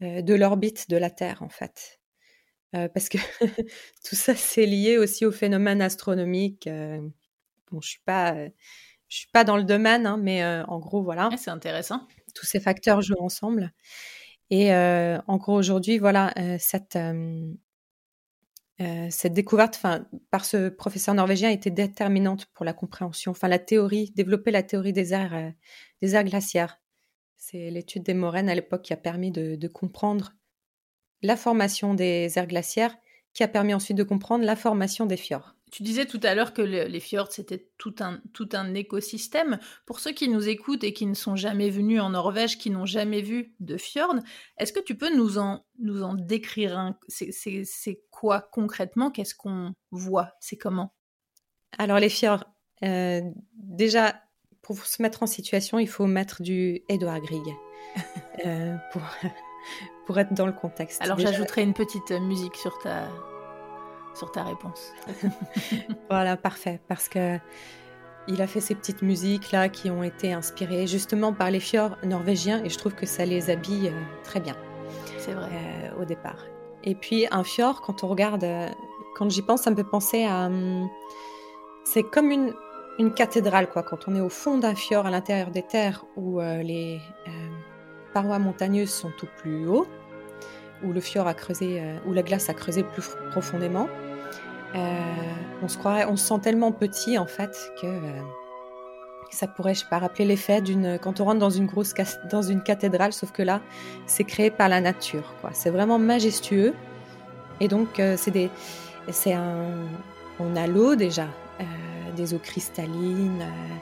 de 0.00 0.34
l'orbite 0.34 0.88
de 0.88 0.96
la 0.96 1.10
Terre 1.10 1.42
en 1.42 1.48
fait. 1.48 2.00
Euh, 2.74 2.88
parce 2.88 3.08
que 3.08 3.18
tout 4.04 4.16
ça, 4.16 4.34
c'est 4.34 4.66
lié 4.66 4.98
aussi 4.98 5.24
au 5.24 5.32
phénomène 5.32 5.80
astronomique. 5.80 6.66
Euh, 6.66 7.00
bon, 7.70 7.80
je 7.80 7.88
suis 7.88 8.02
pas, 8.04 8.34
je 9.08 9.16
suis 9.16 9.30
pas 9.32 9.44
dans 9.44 9.56
le 9.56 9.64
domaine, 9.64 10.06
hein, 10.06 10.18
mais 10.18 10.44
en 10.44 10.78
gros, 10.78 11.02
voilà. 11.02 11.30
C'est 11.38 11.50
intéressant. 11.50 12.06
Tous 12.34 12.46
ces 12.46 12.60
facteurs 12.60 13.00
jouent 13.02 13.20
ensemble. 13.20 13.72
Et 14.50 14.72
en 14.72 15.36
gros, 15.36 15.54
aujourd'hui, 15.54 15.98
voilà, 15.98 16.32
cette, 16.58 16.98
cette 19.10 19.32
découverte, 19.32 19.76
enfin, 19.76 20.06
par 20.30 20.44
ce 20.44 20.68
professeur 20.68 21.14
norvégien, 21.14 21.50
était 21.50 21.70
déterminante 21.70 22.46
pour 22.54 22.64
la 22.64 22.72
compréhension, 22.72 23.32
enfin, 23.32 23.48
la 23.48 23.58
théorie, 23.58 24.12
développer 24.14 24.50
la 24.50 24.62
théorie 24.62 24.92
des 24.92 25.14
airs, 25.14 25.52
des 26.02 26.14
airs 26.14 26.24
glaciaires. 26.24 26.80
C'est 27.36 27.70
l'étude 27.70 28.02
des 28.02 28.14
moraines 28.14 28.50
à 28.50 28.54
l'époque 28.54 28.82
qui 28.82 28.92
a 28.92 28.96
permis 28.96 29.30
de, 29.30 29.56
de 29.56 29.68
comprendre 29.68 30.34
la 31.22 31.36
formation 31.36 31.94
des 31.94 32.32
aires 32.36 32.46
glaciaires 32.46 32.96
qui 33.34 33.42
a 33.42 33.48
permis 33.48 33.74
ensuite 33.74 33.96
de 33.96 34.02
comprendre 34.02 34.44
la 34.44 34.56
formation 34.56 35.06
des 35.06 35.16
fjords. 35.16 35.54
Tu 35.70 35.82
disais 35.82 36.06
tout 36.06 36.20
à 36.22 36.34
l'heure 36.34 36.54
que 36.54 36.62
les 36.62 37.00
fjords, 37.00 37.30
c'était 37.30 37.68
tout 37.76 37.94
un, 38.00 38.20
tout 38.32 38.48
un 38.52 38.74
écosystème. 38.74 39.58
Pour 39.84 40.00
ceux 40.00 40.12
qui 40.12 40.28
nous 40.28 40.48
écoutent 40.48 40.82
et 40.82 40.92
qui 40.92 41.06
ne 41.06 41.14
sont 41.14 41.36
jamais 41.36 41.68
venus 41.68 42.00
en 42.00 42.10
Norvège, 42.10 42.58
qui 42.58 42.70
n'ont 42.70 42.86
jamais 42.86 43.20
vu 43.20 43.54
de 43.60 43.76
fjords, 43.76 44.16
est-ce 44.56 44.72
que 44.72 44.80
tu 44.80 44.96
peux 44.96 45.14
nous 45.14 45.38
en, 45.38 45.64
nous 45.78 46.02
en 46.02 46.14
décrire 46.14 46.78
un? 46.78 46.98
C'est 47.08 48.02
quoi 48.10 48.48
concrètement? 48.50 49.10
Qu'est-ce 49.10 49.34
qu'on 49.34 49.74
voit? 49.90 50.32
C'est 50.40 50.56
comment? 50.56 50.94
Alors 51.76 51.98
les 51.98 52.08
fjords, 52.08 52.44
euh, 52.82 53.20
déjà, 53.54 54.22
pour 54.62 54.84
se 54.84 55.02
mettre 55.02 55.22
en 55.22 55.26
situation, 55.26 55.78
il 55.78 55.88
faut 55.88 56.06
mettre 56.06 56.42
du 56.42 56.82
Edouard 56.88 57.20
Grieg. 57.20 57.44
euh, 58.46 58.76
pour 58.92 59.02
pour 60.06 60.18
être 60.18 60.34
dans 60.34 60.46
le 60.46 60.52
contexte. 60.52 61.02
Alors 61.02 61.18
j'ajouterai 61.18 61.62
une 61.62 61.74
petite 61.74 62.10
musique 62.10 62.56
sur 62.56 62.78
ta, 62.78 63.08
sur 64.14 64.30
ta 64.32 64.44
réponse. 64.44 64.92
voilà, 66.10 66.36
parfait, 66.36 66.80
parce 66.88 67.08
que 67.08 67.38
il 68.26 68.42
a 68.42 68.46
fait 68.46 68.60
ces 68.60 68.74
petites 68.74 69.00
musiques 69.00 69.52
là 69.52 69.70
qui 69.70 69.90
ont 69.90 70.02
été 70.02 70.34
inspirées 70.34 70.86
justement 70.86 71.32
par 71.32 71.50
les 71.50 71.60
fjords 71.60 71.96
norvégiens 72.02 72.62
et 72.62 72.68
je 72.68 72.76
trouve 72.76 72.94
que 72.94 73.06
ça 73.06 73.24
les 73.24 73.48
habille 73.48 73.88
euh, 73.88 74.00
très 74.22 74.40
bien. 74.40 74.54
C'est 75.16 75.32
vrai. 75.32 75.48
Euh, 75.50 76.02
au 76.02 76.04
départ. 76.04 76.44
Et 76.84 76.94
puis 76.94 77.26
un 77.30 77.44
fjord, 77.44 77.80
quand 77.80 78.04
on 78.04 78.08
regarde 78.08 78.44
euh, 78.44 78.68
quand 79.18 79.28
j'y 79.30 79.42
pense, 79.42 79.62
ça 79.62 79.70
me 79.70 79.76
fait 79.76 79.84
penser 79.84 80.24
à. 80.24 80.46
Hum, 80.46 80.88
c'est 81.84 82.02
comme 82.02 82.30
une, 82.30 82.54
une 82.98 83.12
cathédrale, 83.12 83.68
quoi. 83.68 83.82
Quand 83.82 84.06
on 84.06 84.14
est 84.14 84.20
au 84.20 84.28
fond 84.28 84.58
d'un 84.58 84.74
fjord 84.74 85.06
à 85.06 85.10
l'intérieur 85.10 85.50
des 85.50 85.62
terres 85.62 86.04
où 86.16 86.40
euh, 86.40 86.62
les 86.62 87.00
euh, 87.26 87.47
parois 88.20 88.38
montagneuses 88.40 88.90
sont 88.90 89.12
au 89.22 89.26
plus 89.36 89.68
haut, 89.68 89.86
où 90.82 90.92
le 90.92 91.00
fjord 91.00 91.28
a 91.28 91.34
creusé, 91.34 91.80
euh, 91.80 91.96
où 92.06 92.12
la 92.12 92.22
glace 92.22 92.48
a 92.48 92.54
creusé 92.54 92.82
plus 92.82 93.02
profondément, 93.30 93.88
on 95.62 95.68
se 95.68 95.78
croirait, 95.78 96.04
on 96.04 96.16
se 96.16 96.26
sent 96.26 96.40
tellement 96.42 96.72
petit 96.72 97.16
en 97.16 97.26
fait 97.26 97.72
que 97.80 97.86
ça 99.30 99.46
pourrait, 99.46 99.74
je 99.74 99.80
sais 99.80 99.86
pas, 99.88 99.98
rappeler 99.98 100.24
l'effet 100.24 100.60
d'une 100.60 100.98
quand 100.98 101.20
on 101.20 101.24
rentre 101.24 101.38
dans 101.38 101.50
une 101.50 101.66
grosse 101.66 101.94
dans 102.30 102.42
une 102.42 102.62
cathédrale, 102.62 103.12
sauf 103.12 103.32
que 103.32 103.42
là, 103.42 103.60
c'est 104.06 104.24
créé 104.24 104.50
par 104.50 104.68
la 104.68 104.80
nature. 104.80 105.34
C'est 105.52 105.70
vraiment 105.70 105.98
majestueux. 105.98 106.74
Et 107.60 107.68
donc, 107.68 107.88
c'est 108.16 108.30
des, 108.30 108.50
c'est 109.10 109.32
un, 109.32 109.88
on 110.38 110.54
a 110.54 110.66
l'eau 110.66 110.96
déjà, 110.96 111.28
des 112.18 112.34
eaux 112.34 112.38
cristallines. 112.38 113.42
Euh, 113.42 113.74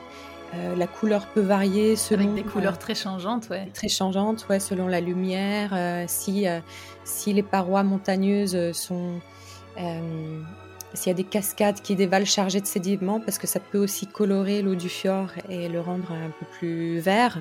euh, 0.55 0.77
la 0.77 0.87
couleur 0.87 1.27
peut 1.27 1.41
varier 1.41 1.97
selon. 1.97 2.33
Avec 2.33 2.45
des 2.45 2.51
couleurs 2.51 2.75
euh, 2.75 2.79
très 2.79 2.95
changeantes, 2.95 3.49
ouais. 3.51 3.69
Très 3.75 3.89
changeantes, 3.89 4.47
ouais, 4.49 4.61
selon 4.61 4.89
la 4.89 5.01
lumière. 5.01 5.75
si, 6.09 6.47
si 7.05 7.33
les 7.33 7.43
parois 7.43 7.83
montagneuses 7.83 8.73
sont. 8.73 9.21
s'il 10.95 11.09
y 11.09 11.11
a 11.11 11.15
des 11.15 11.25
cascades 11.25 11.81
qui 11.81 11.97
dévalent 11.97 12.27
chargées 12.27 12.61
de 12.61 12.67
sédiments, 12.67 13.21
parce 13.21 13.39
que 13.39 13.47
ça 13.47 13.61
peut 13.61 13.79
aussi 13.79 14.07
colorer 14.07 14.63
l'eau 14.63 14.75
du 14.75 14.89
fjord 14.89 15.31
et 15.49 15.69
le 15.69 15.81
rendre 15.81 16.13
un 16.13 16.31
peu 16.31 16.47
plus 16.59 16.99
vert. 16.99 17.41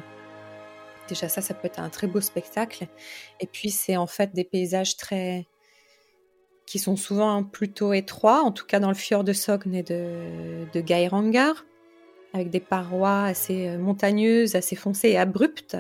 Déjà 1.08 1.30
ça, 1.30 1.42
ça 1.42 1.54
peut 1.54 1.68
être 1.68 1.80
un 1.80 1.90
très 1.90 2.08
beau 2.08 2.22
spectacle. 2.22 2.88
Et 3.40 3.48
puis 3.48 3.70
c'est 3.70 3.98
en 3.98 4.08
fait 4.08 4.34
des 4.34 4.44
paysages 4.44 4.98
très 4.98 5.48
qui 6.66 6.80
sont 6.80 6.96
souvent 6.96 7.44
plutôt 7.44 7.94
étroits, 7.94 8.42
en 8.42 8.52
tout 8.52 8.66
cas 8.66 8.80
dans 8.80 8.88
le 8.88 8.96
fjord 8.96 9.24
de 9.24 9.34
Sogn 9.34 9.76
et 9.76 9.84
de, 9.84 10.66
de 10.74 10.82
avec 12.36 12.50
des 12.50 12.60
parois 12.60 13.24
assez 13.24 13.68
euh, 13.68 13.78
montagneuses, 13.78 14.56
assez 14.56 14.76
foncées 14.76 15.10
et 15.10 15.18
abruptes. 15.18 15.78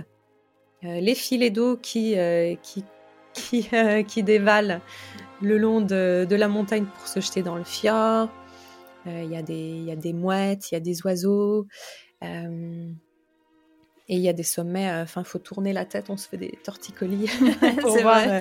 Euh, 0.84 1.00
les 1.00 1.16
filets 1.16 1.50
d'eau 1.50 1.78
qui, 1.78 2.18
euh, 2.18 2.56
qui, 2.62 2.84
qui, 3.34 3.70
qui, 4.08 4.24
dévalent 4.24 4.82
le 5.42 5.58
long 5.58 5.82
de, 5.82 6.26
de, 6.30 6.36
la 6.36 6.48
montagne 6.48 6.86
pour 6.86 7.08
se 7.08 7.20
jeter 7.20 7.44
dans 7.44 7.56
le 7.56 7.64
fjord. 7.64 8.30
Il 9.08 9.26
y, 9.26 9.36
y, 9.36 9.92
a 9.92 9.96
des 9.96 10.14
mouettes, 10.14 10.72
il 10.72 10.76
y 10.76 10.78
a 10.78 10.80
des 10.80 11.06
oiseaux. 11.06 11.68
Et 14.08 14.16
il 14.16 14.22
y 14.22 14.30
a 14.30 14.34
des 14.34 14.44
sommets, 14.44 14.90
euh, 14.90 15.04
enfin, 15.04 15.22
il 15.22 15.28
faut 15.28 15.40
tourner 15.40 15.74
la 15.74 15.84
tête, 15.84 16.10
on 16.10 16.18
se 16.18 16.28
fait 16.28 16.38
des 16.38 16.60
torticolis 16.64 17.28
pour 17.82 17.98
voir. 17.98 18.22
Euh, 18.28 18.40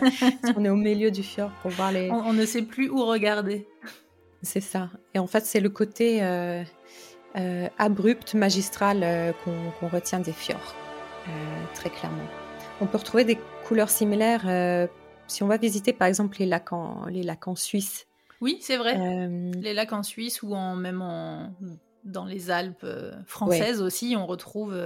on 0.57 0.65
est 0.65 0.69
au 0.69 0.77
milieu 0.77 1.11
du 1.11 1.23
fjord 1.23 1.51
pour 1.63 1.71
voir 1.71 1.91
les. 1.91 2.11
On, 2.11 2.35
ne 2.35 2.45
sait 2.45 2.63
plus 2.63 2.91
où 2.91 3.05
regarder. 3.07 3.67
C'est 4.43 4.61
ça. 4.61 4.91
Et 5.15 5.19
en 5.19 5.27
fait, 5.27 5.45
c'est 5.47 5.61
le 5.61 5.71
côté 5.71 6.23
euh, 6.23 6.63
abrupt, 7.79 8.35
magistral 8.35 9.35
qu'on 9.45 9.89
retient 9.89 10.21
des 10.21 10.33
fjords, 10.33 10.75
très 11.75 11.91
clairement. 11.91 12.25
On 12.81 12.87
peut 12.87 12.99
retrouver 12.99 13.25
des 13.25 13.39
couleurs 13.67 13.91
similaires 13.91 14.89
si 15.27 15.43
on 15.43 15.47
va 15.47 15.57
visiter, 15.57 15.93
par 15.93 16.09
exemple, 16.09 16.37
les 16.39 16.47
lacs 16.47 16.73
en, 16.73 17.07
les 17.07 17.23
lacs 17.23 17.49
en 17.49 17.55
Suisse. 17.55 18.07
Oui, 18.41 18.59
c'est 18.61 18.77
vrai. 18.77 18.97
Les 19.61 19.75
lacs 19.75 19.93
en 19.93 20.03
Suisse 20.03 20.43
ou 20.43 20.55
en, 20.55 20.77
même 20.77 21.03
en 21.03 21.53
dans 22.05 22.27
les 22.27 22.51
Alpes 22.51 22.87
françaises 23.27 23.81
aussi, 23.81 24.15
on 24.17 24.27
retrouve 24.27 24.77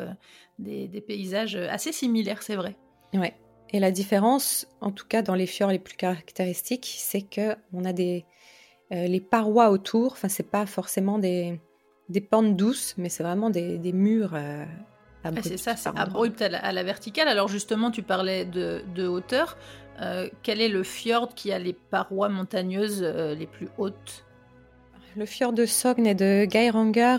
des, 0.58 1.04
paysages 1.06 1.56
assez 1.56 1.92
similaires, 1.92 2.42
c'est 2.42 2.56
vrai. 2.56 2.76
Ouais. 3.14 3.34
Et 3.70 3.80
la 3.80 3.90
différence, 3.90 4.66
en 4.80 4.90
tout 4.90 5.06
cas 5.06 5.22
dans 5.22 5.34
les 5.34 5.46
fjords 5.46 5.70
les 5.70 5.78
plus 5.78 5.96
caractéristiques, 5.96 6.94
c'est 6.98 7.22
que 7.22 7.54
on 7.72 7.84
a 7.84 7.92
des 7.92 8.24
euh, 8.92 9.06
les 9.06 9.20
parois 9.20 9.70
autour. 9.70 10.12
Enfin, 10.12 10.28
c'est 10.28 10.50
pas 10.50 10.64
forcément 10.64 11.18
des, 11.18 11.60
des 12.08 12.20
pentes 12.20 12.56
douces, 12.56 12.94
mais 12.96 13.08
c'est 13.08 13.22
vraiment 13.22 13.50
des, 13.50 13.78
des 13.78 13.92
murs. 13.92 14.34
Euh, 14.34 14.64
ah, 15.24 15.30
c'est 15.42 15.56
ça, 15.56 15.76
c'est 15.76 15.90
abrupt 15.96 16.40
à 16.42 16.72
la, 16.72 16.82
verticale. 16.82 17.28
Alors 17.28 17.48
justement, 17.48 17.90
tu 17.90 18.02
parlais 18.02 18.44
de, 18.44 18.82
de 18.94 19.06
hauteur. 19.06 19.56
Euh, 20.00 20.28
quel 20.42 20.60
est 20.60 20.68
le 20.68 20.82
fjord 20.82 21.34
qui 21.34 21.52
a 21.52 21.58
les 21.58 21.72
parois 21.72 22.28
montagneuses 22.28 23.02
les 23.02 23.46
plus 23.46 23.68
hautes? 23.78 24.24
Le 25.16 25.26
fjord 25.26 25.52
de 25.52 25.66
Sogn 25.66 26.06
et 26.06 26.14
de 26.14 26.46
Geiranger 26.48 27.16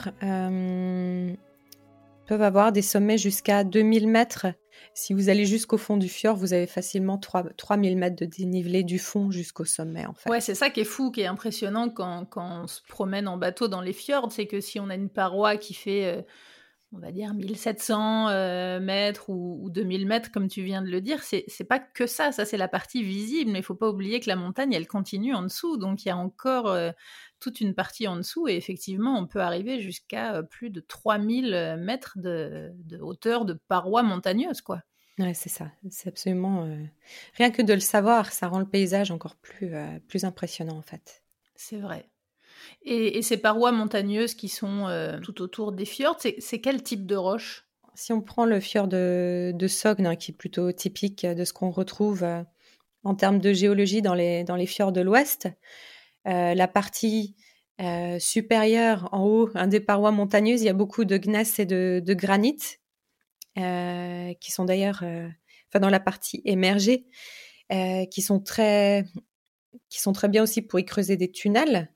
peuvent 2.25 2.41
avoir 2.41 2.71
des 2.71 2.81
sommets 2.81 3.17
jusqu'à 3.17 3.63
2000 3.63 4.07
mètres. 4.07 4.47
Si 4.93 5.13
vous 5.13 5.29
allez 5.29 5.45
jusqu'au 5.45 5.77
fond 5.77 5.97
du 5.97 6.09
fjord, 6.09 6.35
vous 6.35 6.53
avez 6.53 6.67
facilement 6.67 7.17
3, 7.17 7.43
3000 7.57 7.97
mètres 7.97 8.15
de 8.15 8.25
dénivelé 8.25 8.83
du 8.83 8.99
fond 8.99 9.31
jusqu'au 9.31 9.65
sommet, 9.65 10.05
en 10.05 10.13
fait. 10.13 10.29
Ouais, 10.29 10.41
c'est 10.41 10.55
ça 10.55 10.69
qui 10.69 10.81
est 10.81 10.85
fou, 10.85 11.11
qui 11.11 11.21
est 11.21 11.27
impressionnant 11.27 11.89
quand, 11.89 12.25
quand 12.25 12.63
on 12.63 12.67
se 12.67 12.81
promène 12.87 13.27
en 13.27 13.37
bateau 13.37 13.67
dans 13.67 13.81
les 13.81 13.93
fjords, 13.93 14.31
c'est 14.31 14.47
que 14.47 14.61
si 14.61 14.79
on 14.79 14.89
a 14.89 14.95
une 14.95 15.09
paroi 15.09 15.57
qui 15.57 15.73
fait, 15.73 16.05
euh, 16.05 16.21
on 16.91 16.99
va 16.99 17.11
dire, 17.11 17.33
1700 17.33 18.29
euh, 18.29 18.79
mètres 18.79 19.29
ou, 19.29 19.69
2000 19.69 20.07
mètres, 20.07 20.31
comme 20.31 20.47
tu 20.47 20.63
viens 20.63 20.81
de 20.81 20.89
le 20.89 21.01
dire, 21.01 21.21
c'est 21.23 21.67
pas 21.67 21.79
que 21.79 22.07
ça, 22.07 22.31
ça 22.31 22.45
c'est 22.45 22.57
la 22.57 22.67
partie 22.67 23.03
visible, 23.03 23.51
mais 23.51 23.59
il 23.59 23.63
faut 23.63 23.75
pas 23.75 23.89
oublier 23.89 24.19
que 24.19 24.29
la 24.29 24.35
montagne, 24.35 24.73
elle 24.73 24.87
continue 24.87 25.33
en 25.33 25.43
dessous, 25.43 25.77
donc 25.77 26.05
il 26.05 26.09
y 26.09 26.11
a 26.11 26.17
encore... 26.17 26.67
Euh, 26.67 26.91
toute 27.39 27.61
une 27.61 27.73
partie 27.73 28.07
en 28.07 28.17
dessous 28.17 28.47
et 28.47 28.55
effectivement 28.55 29.17
on 29.17 29.25
peut 29.25 29.41
arriver 29.41 29.79
jusqu'à 29.81 30.35
euh, 30.35 30.43
plus 30.43 30.69
de 30.69 30.79
3000 30.79 31.53
euh, 31.53 31.77
mètres 31.77 32.13
de, 32.17 32.71
hauteur 33.01 33.45
de 33.45 33.53
parois 33.53 34.03
montagneuses 34.03 34.61
quoi. 34.61 34.81
Ouais, 35.17 35.33
c'est 35.33 35.49
ça, 35.49 35.69
c'est 35.89 36.07
absolument 36.07 36.63
euh, 36.65 36.77
rien 37.35 37.51
que 37.51 37.61
de 37.61 37.73
le 37.73 37.81
savoir, 37.81 38.31
ça 38.31 38.47
rend 38.47 38.59
le 38.59 38.65
paysage 38.65 39.11
encore 39.11 39.35
plus 39.35 39.71
plus 40.07 40.23
impressionnant 40.23 40.77
en 40.77 40.81
fait. 40.81 41.23
C'est 41.55 41.77
vrai. 41.77 42.09
Et, 42.83 43.21
ces 43.21 43.37
parois 43.37 43.71
montagneuses 43.71 44.33
qui 44.33 44.47
sont 44.47 44.87
tout 45.21 45.41
autour 45.41 45.71
des 45.71 45.85
fjords, 45.85 46.19
c'est 46.19 46.61
quel 46.61 46.83
type 46.83 47.05
de 47.05 47.15
roche? 47.15 47.65
Si 47.95 48.13
on 48.13 48.21
prend 48.21 48.45
le 48.45 48.59
fjord 48.61 48.87
de, 48.87 49.51
de 49.53 49.67
Sogn, 49.67 50.07
hein, 50.07 50.15
qui 50.15 50.31
est 50.31 50.33
plutôt 50.33 50.71
typique 50.71 51.25
de 51.25 51.43
ce 51.43 51.51
qu'on 51.51 51.69
retrouve 51.69 52.25
en 53.03 53.15
termes 53.15 53.39
de 53.39 53.53
géologie 53.53 54.01
dans 54.01 54.13
les, 54.13 54.43
dans 54.43 54.55
les 54.55 54.65
fjords 54.65 54.91
de 54.91 55.01
l'Ouest, 55.01 55.49
la 56.25 56.67
partie 56.67 57.35
euh, 57.81 58.19
supérieure, 58.19 59.07
en 59.13 59.23
haut, 59.25 59.49
un 59.55 59.67
des 59.67 59.79
parois 59.79 60.11
montagneuses, 60.11 60.61
il 60.61 60.65
y 60.65 60.69
a 60.69 60.73
beaucoup 60.73 61.05
de 61.05 61.15
gneiss 61.17 61.59
et 61.59 61.65
de, 61.65 62.13
granit, 62.13 62.57
euh, 63.57 64.33
qui 64.41 64.51
sont 64.51 64.65
d'ailleurs, 64.65 64.97
enfin 65.01 65.79
dans 65.79 65.89
la 65.89 66.01
partie 66.01 66.41
émergée, 66.43 67.05
qui 68.11 68.21
sont 68.21 68.41
très, 68.41 69.05
qui 69.89 70.01
sont 70.01 70.11
très 70.11 70.27
bien 70.27 70.43
aussi 70.43 70.61
pour 70.61 70.79
y 70.79 70.85
creuser 70.85 71.15
des 71.15 71.31
tunnels. 71.31 71.93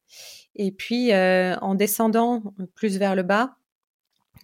Et 0.55 0.71
puis, 0.71 1.13
en 1.13 1.75
descendant 1.75 2.43
plus 2.75 2.97
vers 2.97 3.15
le 3.15 3.23
bas 3.23 3.57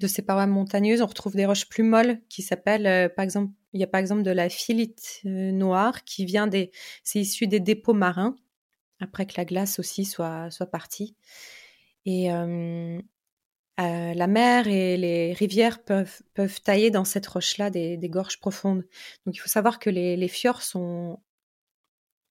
de 0.01 0.07
ces 0.07 0.21
parois 0.21 0.48
montagneuses, 0.48 1.01
on 1.01 1.05
retrouve 1.05 1.36
des 1.36 1.45
roches 1.45 1.69
plus 1.69 1.83
molles 1.83 2.19
qui 2.27 2.41
s'appellent, 2.41 3.13
par 3.15 3.24
exemple, 3.24 3.53
il 3.71 3.79
y 3.79 3.83
a 3.83 3.88
par 3.88 4.01
exemple 4.01 4.24
de 4.24 4.31
la 4.31 4.50
philite 4.50 5.21
noire 5.24 6.03
qui 6.03 6.25
vient 6.25 6.48
des, 6.48 6.71
c'est 7.05 7.19
issu 7.19 7.48
des 7.48 7.62
dépôts 7.62 7.93
marins 7.93 8.36
après 9.00 9.25
que 9.25 9.34
la 9.38 9.46
glace 9.46 9.79
aussi 9.79 10.06
soit, 10.06 10.51
soit 10.51 10.68
partie. 10.68 11.15
Et 12.06 12.32
euh, 13.79 14.13
la 14.13 14.27
mer 14.27 14.68
et 14.68 14.98
les 14.98 15.34
rivières 15.34 15.82
peuvent, 15.84 16.22
peuvent 16.34 16.62
tailler 16.62 16.91
dans 16.91 17.06
cette 17.06 17.27
roche-là 17.27 17.70
des, 17.70 17.96
des, 17.98 18.10
gorges 18.10 18.39
profondes. 18.39 18.86
Donc 19.25 19.36
il 19.36 19.39
faut 19.39 19.48
savoir 19.48 19.79
que 19.79 19.89
les, 19.89 20.18
les 20.18 20.27
fjords 20.27 20.63
sont 20.63 21.20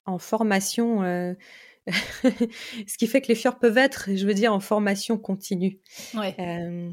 en 0.05 0.19
formation, 0.19 1.03
euh, 1.03 1.35
ce 1.87 2.99
qui 2.99 3.07
fait 3.07 3.23
que 3.23 3.29
les 3.29 3.35
fjords 3.35 3.59
peuvent 3.59 3.79
être, 3.79 4.11
je 4.15 4.27
veux 4.27 4.35
dire, 4.35 4.53
en 4.53 4.61
formation 4.61 5.17
continue. 5.17 5.81
Ouais. 6.15 6.37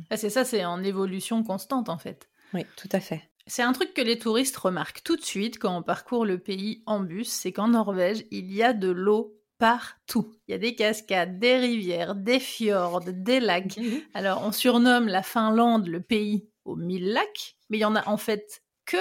Ah, 0.09 0.17
c'est 0.17 0.29
ça, 0.29 0.45
c'est 0.45 0.63
en 0.63 0.83
évolution 0.83 1.43
constante 1.43 1.89
en 1.89 1.97
fait. 1.97 2.29
Oui, 2.53 2.65
tout 2.77 2.89
à 2.93 3.01
fait. 3.01 3.23
C'est 3.47 3.63
un 3.63 3.73
truc 3.73 3.93
que 3.93 4.01
les 4.01 4.17
touristes 4.17 4.57
remarquent 4.57 5.03
tout 5.03 5.17
de 5.17 5.21
suite 5.21 5.59
quand 5.59 5.75
on 5.75 5.83
parcourt 5.83 6.25
le 6.25 6.39
pays 6.39 6.81
en 6.85 7.01
bus, 7.01 7.29
c'est 7.29 7.51
qu'en 7.51 7.67
Norvège, 7.67 8.25
il 8.31 8.51
y 8.53 8.63
a 8.63 8.73
de 8.73 8.89
l'eau 8.89 9.37
partout. 9.57 10.35
Il 10.47 10.51
y 10.51 10.53
a 10.53 10.57
des 10.57 10.75
cascades, 10.75 11.39
des 11.39 11.57
rivières, 11.57 12.15
des 12.15 12.39
fjords, 12.39 13.01
des 13.05 13.39
lacs. 13.39 13.77
Mhm. 13.77 14.01
Alors, 14.13 14.43
on 14.43 14.51
surnomme 14.51 15.07
la 15.07 15.23
Finlande 15.23 15.87
le 15.87 16.01
pays 16.01 16.49
aux 16.65 16.75
mille 16.75 17.11
lacs, 17.11 17.57
mais 17.69 17.77
il 17.77 17.81
y 17.81 17.85
en 17.85 17.95
a 17.95 18.07
en 18.07 18.17
fait 18.17 18.63
que 18.85 18.97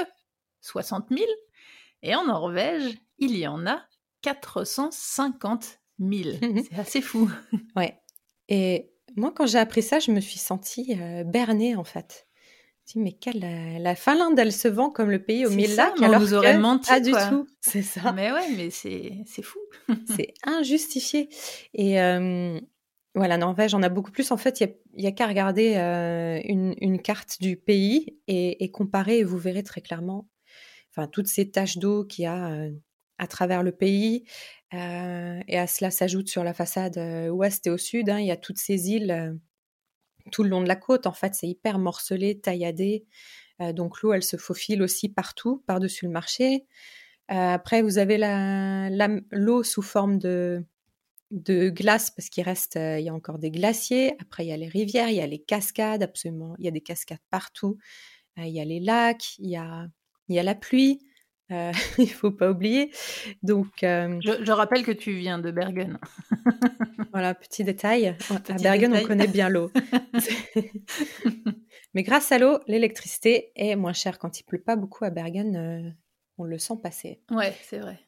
60 0.61 1.08
000. 1.11 1.23
Et 2.02 2.14
en 2.14 2.26
Norvège, 2.26 2.94
il 3.18 3.37
y 3.37 3.46
en 3.46 3.66
a 3.66 3.82
450 4.23 5.80
000. 5.99 6.37
Mhm. 6.42 6.62
C'est 6.68 6.78
assez 6.78 7.00
fou. 7.00 7.30
Ouais. 7.76 8.00
Et 8.49 8.92
moi, 9.16 9.32
quand 9.34 9.46
j'ai 9.46 9.58
appris 9.58 9.82
ça, 9.82 9.99
je 9.99 10.11
me 10.11 10.20
suis 10.20 10.38
sentie 10.38 10.96
euh, 11.00 11.25
bernée, 11.25 11.76
en 11.76 11.84
fait 11.84 12.26
mais 12.96 13.12
quelle, 13.12 13.40
la, 13.80 13.94
Finlande, 13.94 14.38
elle 14.38 14.52
se 14.52 14.68
vend 14.68 14.90
comme 14.90 15.10
le 15.10 15.22
pays 15.22 15.46
au 15.46 15.50
mille 15.50 15.74
lacs, 15.74 16.00
alors 16.02 16.20
vous 16.20 16.34
aurait 16.34 16.58
menti, 16.58 16.88
pas 16.88 17.00
du 17.00 17.12
tout. 17.12 17.46
C'est 17.60 17.82
ça. 17.82 18.12
Mais 18.12 18.30
ouais, 18.30 18.48
mais 18.56 18.70
c'est 18.70 19.42
fou. 19.42 19.58
c'est 20.16 20.34
injustifié. 20.44 21.28
Et 21.72 22.00
euh, 22.00 22.60
voilà, 23.14 23.38
Norvège, 23.38 23.74
on 23.74 23.82
a 23.82 23.88
beaucoup 23.88 24.10
plus. 24.10 24.30
En 24.30 24.36
fait, 24.36 24.60
il 24.60 25.02
y 25.02 25.06
a, 25.06 25.12
qu'à 25.12 25.26
regarder 25.26 25.76
euh, 25.76 26.40
une, 26.44 26.74
une, 26.80 27.00
carte 27.00 27.40
du 27.40 27.56
pays 27.56 28.18
et, 28.28 28.62
et, 28.62 28.70
comparer, 28.70 29.18
et 29.18 29.24
vous 29.24 29.38
verrez 29.38 29.62
très 29.62 29.80
clairement, 29.80 30.28
enfin, 30.90 31.08
toutes 31.08 31.28
ces 31.28 31.50
taches 31.50 31.78
d'eau 31.78 32.04
qu'il 32.04 32.24
y 32.24 32.26
a 32.26 32.50
euh, 32.50 32.70
à 33.18 33.26
travers 33.26 33.62
le 33.62 33.72
pays. 33.72 34.24
et 34.72 35.58
à 35.58 35.66
cela 35.66 35.90
s'ajoute 35.90 36.28
sur 36.28 36.44
la 36.44 36.52
façade 36.52 36.98
ouest 37.30 37.66
et 37.66 37.70
au 37.70 37.78
sud, 37.78 38.10
hein, 38.10 38.18
il 38.18 38.26
y 38.26 38.32
a 38.32 38.36
toutes 38.36 38.58
ces 38.58 38.90
îles 38.90 39.38
tout 40.33 40.43
le 40.43 40.49
long 40.50 40.62
de 40.62 40.69
la 40.69 40.76
côte. 40.76 41.07
En 41.07 41.12
fait, 41.12 41.35
c'est 41.35 41.49
hyper 41.49 41.78
morcelé, 41.78 42.40
tailladé. 42.40 43.04
donc 43.73 44.02
l'eau, 44.02 44.12
elle 44.12 44.23
se 44.23 44.37
faufile 44.37 44.83
aussi 44.83 45.09
partout, 45.09 45.62
par-dessus 45.66 46.07
le 46.07 46.11
marché. 46.11 46.66
après, 47.28 47.83
vous 47.83 47.99
avez 47.99 48.19
l'eau 49.31 49.62
sous 49.62 49.83
forme 49.83 50.19
de, 50.19 50.64
glace 51.31 52.11
parce 52.11 52.28
qu'il 52.28 52.45
reste, 52.45 52.76
il 52.76 53.02
y 53.02 53.09
a 53.09 53.14
encore 53.14 53.38
des 53.38 53.50
glaciers. 53.50 54.14
Après, 54.21 54.45
il 54.45 54.49
y 54.49 54.52
a 54.52 54.57
les 54.57 54.69
rivières, 54.69 55.09
il 55.09 55.16
y 55.16 55.21
a 55.21 55.26
les 55.26 55.40
cascades, 55.40 56.02
absolument. 56.02 56.54
Il 56.59 56.64
y 56.64 56.69
a 56.69 56.73
des 56.73 56.81
cascades 56.81 57.19
partout. 57.31 57.78
il 58.37 58.49
y 58.49 58.61
a 58.61 58.64
les 58.64 58.81
lacs, 58.81 59.38
il 59.38 59.50
y 59.50 59.57
a 59.57 60.43
la 60.43 60.54
pluie. 60.54 61.00
Euh, 61.54 61.73
il 61.99 62.11
faut 62.11 62.30
pas 62.30 62.50
oublier. 62.50 62.90
Donc, 63.42 63.68
je, 63.80 64.52
rappelle 64.52 64.84
que 64.84 64.92
tu 64.92 65.12
viens 65.12 65.38
de 65.38 65.50
Bergen. 65.50 65.99
voilà, 67.12 67.34
petit 67.34 67.64
détail. 67.64 68.16
à 68.49 68.54
Bergen, 68.54 68.94
on 68.94 69.06
connaît 69.06 69.28
bien 69.28 69.49
l'eau. 69.49 69.70
Mais 71.94 72.02
grâce 72.02 72.32
à 72.32 72.38
l'eau, 72.38 72.58
l'électricité 72.66 73.52
est 73.54 73.76
moins 73.76 73.92
chère. 73.92 74.18
Quand 74.18 74.40
il 74.40 74.42
pleut 74.44 74.62
pas 74.62 74.76
beaucoup 74.76 75.04
à 75.04 75.11
Bergen, 75.11 75.96
on 76.38 76.44
le 76.44 76.58
sent 76.58 76.75
passer. 76.82 77.23
Ouais, 77.30 77.54
c'est 77.62 77.78
vrai. 77.78 77.99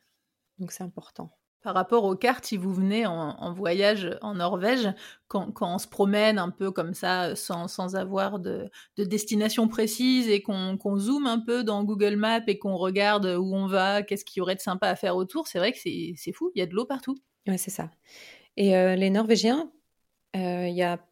Donc 0.58 0.72
c'est 0.72 0.82
important 0.82 1.30
par 1.66 1.74
rapport 1.74 2.04
aux 2.04 2.14
cartes, 2.14 2.44
si 2.44 2.56
vous 2.56 2.72
venez 2.72 3.06
en, 3.06 3.52
voyage 3.52 4.16
en 4.22 4.34
Norvège, 4.34 4.88
quand, 5.26 5.52
on 5.60 5.78
se 5.78 5.88
promène 5.88 6.38
un 6.38 6.50
peu 6.50 6.70
comme 6.70 6.94
ça, 6.94 7.34
sans, 7.34 7.96
avoir 7.96 8.38
de, 8.38 8.70
destination 8.96 9.66
précise 9.66 10.28
et 10.28 10.42
qu'on 10.42 10.96
zoome 10.96 11.26
un 11.26 11.40
peu 11.40 11.64
dans 11.64 11.82
Google 11.82 12.14
Maps 12.14 12.44
et 12.46 12.56
qu'on 12.56 12.76
regarde 12.76 13.26
où 13.26 13.52
on 13.52 13.66
va, 13.66 14.04
qu'est-ce 14.04 14.24
qu'il 14.24 14.38
y 14.38 14.42
aurait 14.42 14.54
de 14.54 14.60
sympa 14.60 14.86
à 14.86 14.94
faire 14.94 15.16
autour, 15.16 15.48
c'est 15.48 15.58
vrai 15.58 15.72
que 15.72 15.78
c'est 15.80 16.32
fou, 16.32 16.52
il 16.54 16.60
y 16.60 16.62
a 16.62 16.66
de 16.66 16.72
l'eau 16.72 16.84
partout. 16.84 17.18
Oui, 17.48 17.58
c'est 17.58 17.72
ça. 17.72 17.90
Et 18.56 18.76
euh, 18.76 18.94
les 18.94 19.10
Norvégiens, 19.10 19.68
euh, 20.36 20.68
il 20.68 20.76
y 20.76 20.84
a, 20.84 21.04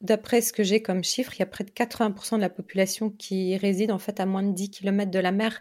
d'après 0.00 0.40
ce 0.40 0.54
que 0.54 0.62
j'ai 0.62 0.80
comme 0.80 1.04
chiffre, 1.04 1.34
il 1.34 1.40
y 1.40 1.42
a 1.42 1.46
près 1.46 1.64
de 1.64 1.72
80% 1.72 2.36
de 2.36 2.40
la 2.40 2.48
population 2.48 3.10
qui 3.10 3.58
réside 3.58 3.92
en 3.92 3.98
fait 3.98 4.18
à 4.18 4.24
moins 4.24 4.42
de 4.42 4.54
10 4.54 4.70
km 4.70 5.10
de 5.10 5.18
la 5.18 5.32
mer. 5.32 5.60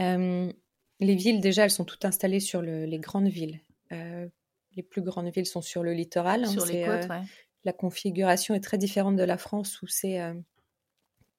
Euh, 0.00 0.52
les 1.00 1.14
villes, 1.14 1.40
déjà, 1.40 1.64
elles 1.64 1.70
sont 1.70 1.84
toutes 1.84 2.04
installées 2.04 2.40
sur 2.40 2.62
les 2.62 2.98
grandes 2.98 3.28
villes. 3.28 3.60
Euh, 3.92 4.28
les 4.76 4.82
plus 4.82 5.02
grandes 5.02 5.32
villes 5.32 5.46
sont 5.46 5.62
sur 5.62 5.82
le 5.82 5.92
littoral. 5.92 6.44
Hein, 6.44 6.48
sur 6.48 6.66
les 6.66 6.84
côtes, 6.84 7.10
euh, 7.10 7.20
La 7.64 7.72
configuration 7.72 8.54
est 8.54 8.60
très 8.60 8.78
différente 8.78 9.16
de 9.16 9.24
la 9.24 9.38
France 9.38 9.82
où 9.82 9.86
c'est 9.86 10.20
euh, 10.20 10.34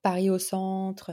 Paris 0.02 0.30
au 0.30 0.38
centre. 0.38 1.12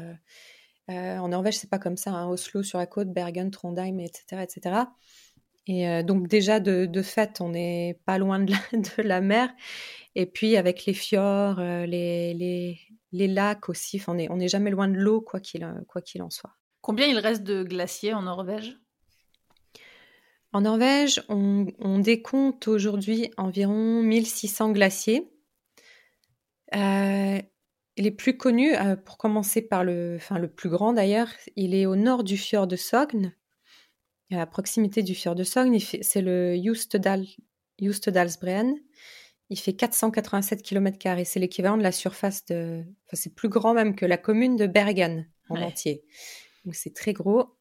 en 0.88 1.28
Norvège, 1.28 1.58
c'est 1.58 1.70
pas 1.70 1.80
comme 1.80 1.98
ça. 1.98 2.12
Hein, 2.12 2.28
Oslo 2.28 2.64
sur 2.64 2.80
la 2.80 2.88
côte, 2.88 3.14
Bergen, 3.14 3.52
Trondheim, 3.52 4.00
etc., 4.00 4.44
etc. 4.44 4.76
Et 5.68 6.04
donc 6.04 6.28
déjà 6.28 6.60
de, 6.60 7.02
fait, 7.04 7.42
on 7.42 7.50
n'est 7.50 8.00
pas 8.06 8.18
loin 8.18 8.40
de 8.74 9.02
la, 9.04 9.22
mer. 9.22 9.54
Et 10.16 10.26
puis 10.26 10.58
avec 10.58 10.86
les 10.86 10.96
fjords, 10.96 11.60
les, 11.60 12.80
lacs 13.12 13.70
aussi, 13.70 14.02
on 14.08 14.16
n'est 14.16 14.48
jamais 14.48 14.72
loin 14.72 14.88
de 14.88 14.98
l'eau, 14.98 15.22
quoi 15.22 15.40
qu'il 15.40 15.64
en 15.64 16.30
soit. 16.32 16.59
Combien 16.82 17.08
il 17.08 17.18
reste 17.18 17.44
de 17.44 17.64
glaciers 17.64 18.14
en 18.14 18.24
Norvège? 18.24 18.78
En 20.52 20.62
Norvège, 20.62 21.22
on, 21.30 22.00
décompte 22.00 22.68
aujourd'hui 22.68 23.30
environ 23.38 24.02
1600 24.02 24.72
glaciers. 24.72 25.30
Euh, 26.76 27.40
les 27.98 28.12
plus 28.12 28.38
connus, 28.38 28.76
euh, 28.76 28.96
pour 28.96 29.18
commencer 29.18 29.62
par 29.62 29.84
le, 29.84 30.16
enfin, 30.16 30.40
le 30.40 30.48
plus 30.48 30.70
grand 30.70 30.94
d'ailleurs, 30.94 31.30
il 31.56 31.76
est 31.76 31.86
au 31.86 31.96
nord 31.96 32.24
du 32.24 32.38
fjord 32.38 32.66
de 32.66 32.76
Sogn, 32.76 33.34
à 34.32 34.46
proximité 34.48 35.04
du 35.04 35.14
fjord 35.14 35.36
de 35.36 35.44
Sogn. 35.44 35.78
C'est 35.80 36.22
le 36.22 36.56
Justedal, 36.56 37.26
Justedalsbreen. 37.80 38.76
Il 39.52 39.60
fait 39.60 39.74
487 39.74 40.64
km. 40.64 40.98
C'est 41.26 41.40
l'équivalent 41.40 41.78
de 41.78 41.84
la 41.84 41.92
surface 41.92 42.46
de. 42.46 42.84
Enfin, 43.06 43.16
c'est 43.16 43.36
plus 43.36 43.50
grand 43.50 43.74
même 43.74 43.96
que 43.96 44.06
la 44.06 44.18
commune 44.18 44.56
de 44.56 44.68
Bergen 44.68 45.28
en 45.50 45.62
entier 45.62 46.04
c'est 46.72 46.94
très 46.94 47.14
gros. 47.14 47.56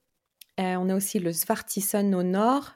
Euh, 0.59 0.75
on 0.77 0.89
a 0.89 0.97
aussi 0.97 1.19
le 1.19 1.33
Svartisen 1.33 2.15
au 2.15 2.23
nord. 2.23 2.75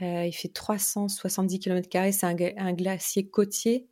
Euh, 0.00 0.24
il 0.24 0.32
fait 0.32 0.48
370 0.48 1.58
km. 1.58 1.88
C'est 2.12 2.26
un, 2.26 2.72
glacier 2.72 3.28
côtier 3.28 3.88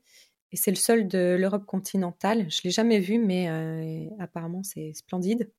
et 0.52 0.57
c'est 0.57 0.71
le 0.71 0.76
seul 0.76 1.09
de 1.09 1.37
l'Europe 1.38 1.66
continentale. 1.66 2.50
Je 2.50 2.61
l'ai 2.64 2.71
jamais 2.71 3.00
vu, 3.00 3.19
mais 3.19 3.49
euh, 3.49 4.09
apparemment 4.19 4.62
c'est 4.62 4.92
splendide. 4.95 5.51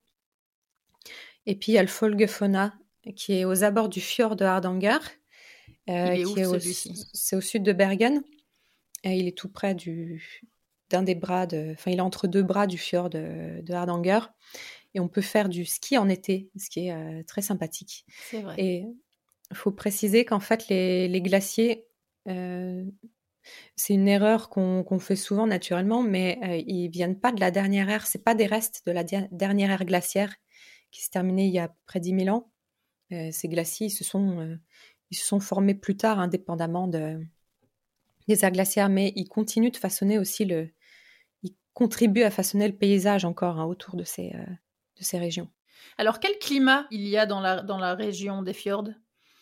Et 1.46 1.56
puis 1.56 1.72
il 1.72 1.76
y 1.76 1.78
a 1.78 1.82
le 1.82 1.88
Folgefonna 1.88 2.74
qui 3.16 3.34
est 3.34 3.46
aux 3.46 3.64
abords 3.64 3.90
du 3.90 4.02
fjord 4.02 4.36
de 4.36 4.46
Hardanger. 4.46 5.00
C'est 5.88 7.36
au 7.36 7.42
sud 7.42 7.64
de 7.64 7.74
Bergen. 7.74 8.24
Et 9.04 9.18
il 9.18 9.28
est 9.28 9.38
tout 9.38 9.50
près 9.50 9.74
du 9.74 10.44
d'un 10.92 11.04
des 11.04 11.16
bras 11.16 11.48
de, 11.48 11.72
enfin 11.72 11.90
il 11.90 11.98
est 11.98 12.02
entre 12.02 12.28
deux 12.28 12.44
bras 12.44 12.68
du 12.68 12.78
fjord 12.78 13.10
de, 13.10 13.62
de 13.62 13.74
Hardanger 13.74 14.20
et 14.94 15.00
on 15.00 15.08
peut 15.08 15.22
faire 15.22 15.50
du 15.50 15.66
ski 15.66 15.98
en 15.98 16.10
été, 16.10 16.50
ce 16.58 16.70
qui 16.70 16.88
est 16.88 16.92
euh, 16.92 17.24
très 17.24 17.42
sympathique. 17.42 18.06
C'est 18.30 18.42
vrai. 18.42 18.56
Et 18.58 18.86
il 19.50 19.58
faut 19.58 19.72
préciser 19.72 20.26
qu'en 20.26 20.40
fait, 20.40 20.68
les, 20.70 21.22
glaciers, 21.22 21.86
euh, 22.28 22.84
c'est 23.76 23.94
une 23.94 24.08
erreur 24.08 24.50
qu'on 24.50 25.00
fait 25.00 25.16
souvent 25.16 25.48
naturellement, 25.48 26.04
mais 26.04 26.38
ils 26.42 26.50
euh, 26.50 26.64
ils 26.68 26.90
viennent 26.90 27.20
pas 27.20 27.32
de 27.32 27.40
la 27.40 27.52
dernière 27.52 27.90
ère, 27.90 28.06
c'est 28.06 28.24
pas 28.24 28.36
des 28.36 28.46
restes 28.46 28.84
de 28.86 28.92
la 28.92 29.04
dernière 29.04 29.72
ère 29.72 29.86
glaciaire 29.86 30.36
qui 30.92 31.02
s'est 31.02 31.10
terminée 31.10 31.46
il 31.46 31.54
y 31.54 31.60
a 31.60 31.74
près 31.86 32.00
de 32.00 32.06
10 32.06 32.26
000 32.26 32.36
ans. 32.36 32.52
ces 33.10 33.48
glaciers, 33.48 33.88
ils 33.88 33.92
se, 33.92 34.04
sont, 34.04 34.58
ils 35.10 35.18
se 35.18 35.26
sont 35.26 35.40
formés 35.40 35.74
plus 35.74 35.96
tard, 35.96 36.20
indépendamment 36.20 36.90
de, 36.90 37.18
des 38.28 38.44
aires 38.44 38.52
glaciaires, 38.52 38.90
mais 38.90 39.14
ils 39.16 39.30
continuent 39.30 39.72
de 39.72 39.78
façonner 39.78 40.20
aussi 40.20 40.44
le, 40.44 40.70
ils 41.44 41.56
contribuent 41.74 42.24
à 42.24 42.30
façonner 42.30 42.68
le 42.68 42.76
paysage 42.76 43.24
encore 43.24 43.58
hein, 43.58 43.66
autour 43.66 43.96
de 43.96 44.04
ces, 44.04 44.34
ces 45.04 45.20
régions. 45.20 45.50
Alors, 45.98 46.20
quel 46.20 46.38
climat 46.40 46.88
il 46.92 47.08
y 47.08 47.18
a 47.18 47.26
dans 47.26 47.42
la, 47.42 47.62
dans 47.62 47.78
la 47.78 47.96
région 47.96 48.42
des 48.42 48.54
fjords? 48.54 48.90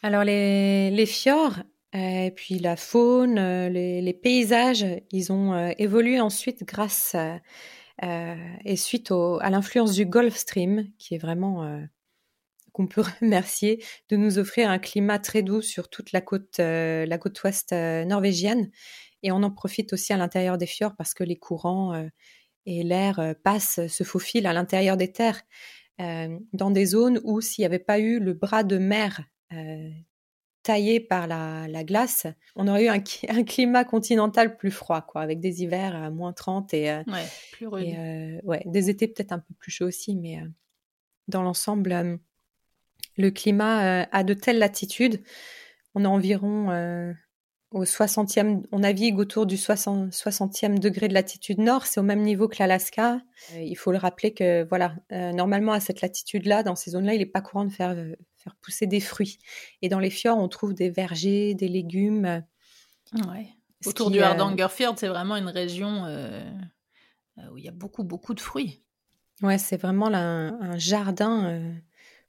Alors, 0.01 0.23
les, 0.23 0.91
les 0.91 1.05
fjords, 1.05 1.59
et 1.93 2.27
euh, 2.27 2.31
puis 2.31 2.59
la 2.59 2.75
faune, 2.75 3.39
euh, 3.39 3.69
les, 3.69 4.13
paysages, 4.13 4.85
ils 5.11 5.31
ont 5.31 5.53
euh, 5.53 5.71
évolué 5.79 6.21
ensuite 6.21 6.63
grâce 6.63 7.15
et 8.01 8.77
suite 8.77 9.11
à 9.11 9.49
l'influence 9.49 9.93
du 9.93 10.05
Gulf 10.05 10.37
Stream, 10.37 10.89
qui 10.97 11.15
est 11.15 11.17
vraiment 11.17 11.81
qu'on 12.71 12.87
peut 12.87 13.03
remercier 13.21 13.83
de 14.07 14.15
nous 14.15 14.39
offrir 14.39 14.69
un 14.69 14.79
climat 14.79 15.19
très 15.19 15.41
doux 15.41 15.61
sur 15.61 15.89
toute 15.89 16.13
la 16.13 16.21
côte, 16.21 16.59
la 16.59 17.17
côte 17.17 17.43
ouest 17.43 17.73
norvégienne. 17.73 18.71
Et 19.21 19.33
on 19.33 19.43
en 19.43 19.51
profite 19.51 19.91
aussi 19.91 20.13
à 20.13 20.17
l'intérieur 20.17 20.57
des 20.57 20.65
fjords 20.65 20.95
parce 20.95 21.13
que 21.13 21.25
les 21.25 21.35
courants 21.35 22.07
et 22.65 22.83
l'air 22.83 23.19
euh, 23.19 23.33
passe, 23.43 23.87
se 23.87 24.03
faufile 24.03 24.47
à 24.47 24.53
l'intérieur 24.53 24.97
des 24.97 25.11
terres, 25.11 25.41
euh, 26.01 26.37
dans 26.53 26.71
des 26.71 26.85
zones 26.85 27.19
où 27.23 27.41
s'il 27.41 27.61
n'y 27.61 27.65
avait 27.65 27.79
pas 27.79 27.99
eu 27.99 28.19
le 28.19 28.33
bras 28.33 28.63
de 28.63 28.77
mer 28.77 29.21
euh, 29.53 29.89
taillé 30.63 30.99
par 30.99 31.27
la, 31.27 31.83
glace, 31.83 32.27
on 32.55 32.67
aurait 32.67 32.85
eu 32.85 32.89
un, 33.29 33.43
climat 33.43 33.83
continental 33.83 34.55
plus 34.57 34.71
froid, 34.71 35.01
quoi, 35.01 35.21
avec 35.21 35.39
des 35.39 35.63
hivers 35.63 35.95
à 35.95 36.09
moins 36.09 36.33
30 36.33 36.73
et, 36.73 37.01
plus 37.51 37.67
ouais, 37.67 38.63
des 38.65 38.89
étés 38.89 39.07
peut-être 39.07 39.31
un 39.31 39.39
peu 39.39 39.53
plus 39.57 39.71
chauds 39.71 39.87
aussi, 39.87 40.15
mais 40.15 40.39
dans 41.27 41.41
l'ensemble, 41.41 42.19
le 43.17 43.31
climat 43.31 44.03
à 44.11 44.23
de 44.23 44.33
telles 44.33 44.59
latitudes, 44.59 45.21
on 45.95 46.05
a 46.05 46.07
environ 46.07 46.69
au 47.71 47.83
60e, 47.83 48.63
on 48.71 48.79
navigue 48.79 49.19
autour 49.19 49.45
du 49.45 49.55
60, 49.55 50.11
e 50.11 50.79
degré 50.79 51.07
de 51.07 51.13
latitude 51.13 51.59
nord, 51.59 51.85
c'est 51.85 51.99
au 51.99 52.03
même 52.03 52.21
niveau 52.21 52.47
que 52.47 52.55
l'Alaska. 52.59 53.21
Euh, 53.53 53.61
il 53.61 53.75
faut 53.75 53.91
le 53.91 53.99
rappeler 53.99 54.33
que 54.33 54.63
voilà, 54.67 54.95
euh, 55.11 55.31
normalement 55.33 55.73
à 55.73 55.79
cette 55.79 56.01
latitude-là, 56.01 56.63
dans 56.63 56.75
ces 56.75 56.91
zones-là, 56.91 57.13
il 57.13 57.19
n'est 57.19 57.27
pas 57.27 57.41
courant 57.41 57.65
de 57.65 57.71
faire, 57.71 57.91
euh, 57.91 58.15
faire 58.37 58.55
pousser 58.61 58.87
des 58.87 58.99
fruits. 58.99 59.37
Et 59.83 59.89
dans 59.89 59.99
les 59.99 60.09
fjords, 60.09 60.39
on 60.39 60.47
trouve 60.47 60.73
des 60.73 60.89
vergers, 60.89 61.53
des 61.53 61.67
légumes. 61.67 62.43
Ouais. 63.13 63.49
Autour 63.85 64.09
du 64.09 64.19
Hardanger 64.19 64.67
Fjord, 64.69 64.95
c'est 64.97 65.07
vraiment 65.07 65.35
une 65.35 65.47
région 65.47 66.03
où 67.51 67.57
il 67.57 67.63
y 67.63 67.69
a 67.69 67.71
beaucoup, 67.71 68.03
beaucoup 68.03 68.33
de 68.33 68.41
fruits. 68.41 68.83
Ouais, 69.41 69.57
c'est 69.57 69.77
vraiment 69.77 70.07
un 70.07 70.77
jardin 70.77 71.61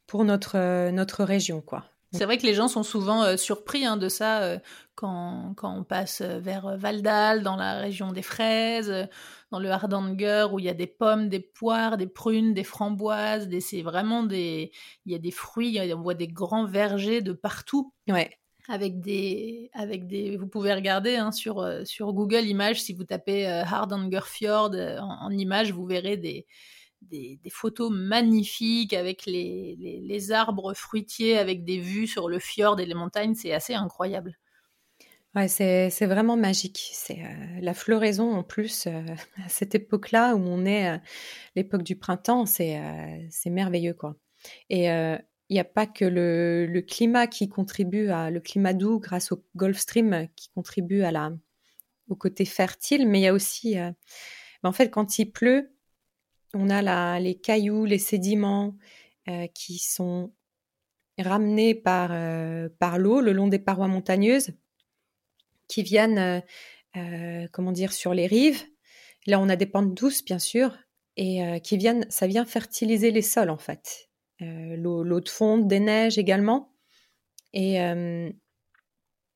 pour 0.07 0.25
notre, 0.25 0.91
notre 0.91 1.25
région, 1.25 1.61
quoi. 1.61 1.87
C'est 2.13 2.25
vrai 2.25 2.39
que 2.39 2.47
les 2.47 2.55
gens 2.55 2.67
sont 2.67 2.83
souvent 2.83 3.23
euh, 3.23 3.37
surpris 3.37 3.85
hein, 3.85 3.97
de 3.97 4.09
ça 4.09 4.43
euh, 4.43 4.59
quand, 4.97 5.55
quand, 5.57 5.73
on 5.77 5.85
passe 5.85 6.23
euh, 6.23 6.41
vers 6.41 6.77
Valdal, 6.77 7.43
dans 7.43 7.55
la 7.55 7.79
région 7.79 8.11
des 8.11 8.23
fraises, 8.23 9.09
dans 9.53 9.61
le 9.61 9.71
Hardanger, 9.71 10.49
où 10.53 10.59
il 10.59 10.65
y 10.65 10.69
a 10.69 10.75
des 10.75 10.89
pommes, 10.89 11.29
des 11.29 11.39
poires, 11.41 11.97
des 11.97 12.09
prunes, 12.09 12.53
des 12.53 12.65
framboises. 12.65 13.47
Des, 13.49 13.61
c'est 13.61 13.83
vraiment 13.83 14.25
des. 14.25 14.73
Il 15.07 15.13
y 15.13 15.15
a 15.15 15.19
des 15.19 15.31
fruits, 15.31 15.79
on 15.95 16.03
voit 16.03 16.15
des 16.15 16.29
grands 16.29 16.67
vergers 16.67 17.23
de 17.23 17.33
partout. 17.33 17.95
Ouais. 18.09 18.37
Avec 18.69 19.01
des, 19.01 19.71
avec 19.73 20.07
des, 20.07 20.37
vous 20.37 20.47
pouvez 20.47 20.73
regarder 20.75 21.17
hein, 21.17 21.33
sur, 21.33 21.67
sur 21.85 22.13
Google 22.13 22.45
Images, 22.45 22.83
si 22.83 22.93
vous 22.93 23.05
tapez 23.05 23.47
Hardanger 23.47 24.21
Fjord 24.25 24.75
en, 24.75 25.27
en 25.27 25.31
images, 25.31 25.73
vous 25.73 25.87
verrez 25.87 26.17
des, 26.17 26.47
des, 27.03 27.39
photos 27.51 27.91
magnifiques 27.93 28.93
avec 28.93 29.27
les, 29.27 29.77
les, 30.03 30.33
arbres 30.33 30.75
fruitiers, 30.75 31.39
avec 31.39 31.65
des 31.65 31.79
vues 31.79 32.07
sur 32.07 32.29
le 32.29 32.39
fjord 32.39 32.81
et 32.81 32.87
les 32.87 32.95
montagnes. 32.95 33.35
C'est 33.35 33.53
assez 33.53 33.75
incroyable. 33.75 34.39
Ouais, 35.35 35.47
c'est, 35.47 36.07
vraiment 36.07 36.37
magique. 36.37 36.91
C'est 36.93 37.21
euh, 37.21 37.61
la 37.61 37.73
floraison 37.75 38.33
en 38.33 38.43
plus 38.43 38.87
euh, 38.87 39.05
à 39.45 39.49
cette 39.49 39.75
époque-là 39.75 40.35
où 40.35 40.41
on 40.41 40.65
est, 40.65 40.91
euh, 40.91 40.99
l'époque 41.55 41.83
du 41.83 41.97
printemps, 41.97 42.47
c'est, 42.47 42.81
c'est 43.31 43.51
merveilleux 43.51 43.95
quoi. 43.95 44.17
Et 44.71 44.87
il 44.87 45.55
n'y 45.55 45.61
a 45.61 45.65
pas 45.65 45.87
que 45.87 46.05
le, 46.05 46.67
le, 46.67 46.81
climat 46.81 47.27
qui 47.27 47.49
contribue 47.49 48.09
à 48.09 48.31
le 48.31 48.41
climat 48.41 48.73
doux 48.73 48.99
grâce 48.99 49.33
au 49.33 49.45
Gulf 49.55 49.79
Stream 49.79 50.29
qui 50.35 50.49
contribue 50.55 51.03
à 51.03 51.11
la 51.11 51.33
au 52.09 52.17
côté 52.17 52.45
fertile, 52.45 53.07
mais 53.07 53.21
il 53.21 53.23
y 53.23 53.27
a 53.29 53.35
aussi, 53.35 53.75
ben, 53.75 53.95
en 54.65 54.73
fait, 54.73 54.89
quand 54.89 55.19
il 55.19 55.31
pleut, 55.31 55.73
on 56.55 56.71
a 56.71 57.21
les 57.21 57.39
cailloux, 57.39 57.85
les 57.85 57.99
sédiments 57.99 58.77
qui 59.55 59.79
sont 59.79 60.33
ramenés 61.19 61.75
par, 61.75 62.09
par 62.79 62.99
l'eau 62.99 63.21
le 63.21 63.33
long 63.33 63.49
des 63.49 63.59
parois 63.59 63.87
montagneuses 63.87 64.53
qui 65.71 65.83
viennent, 65.83 66.19
euh, 66.19 66.41
euh, 66.97 67.49
comment 67.53 67.73
dire, 67.73 67.95
sur 67.95 68.13
les 68.13 68.27
rives. 68.27 68.63
Là, 69.27 69.41
on 69.41 69.49
a 69.49 69.57
des 69.57 69.67
pentes 69.67 69.95
douces, 69.95 70.25
bien 70.25 70.39
sûr, 70.39 70.77
et 71.17 71.45
euh, 71.45 71.59
qui 71.59 71.79
viennent, 71.79 72.05
ça 72.11 72.27
vient 72.27 72.45
fertiliser 72.45 73.11
les 73.11 73.23
sols, 73.23 73.51
en 73.51 73.59
fait. 73.59 74.11
L'eau 74.41 75.21
de 75.21 75.29
fonte, 75.29 75.69
des 75.69 75.81
neiges 75.81 76.17
également. 76.17 76.73
Et 77.53 77.79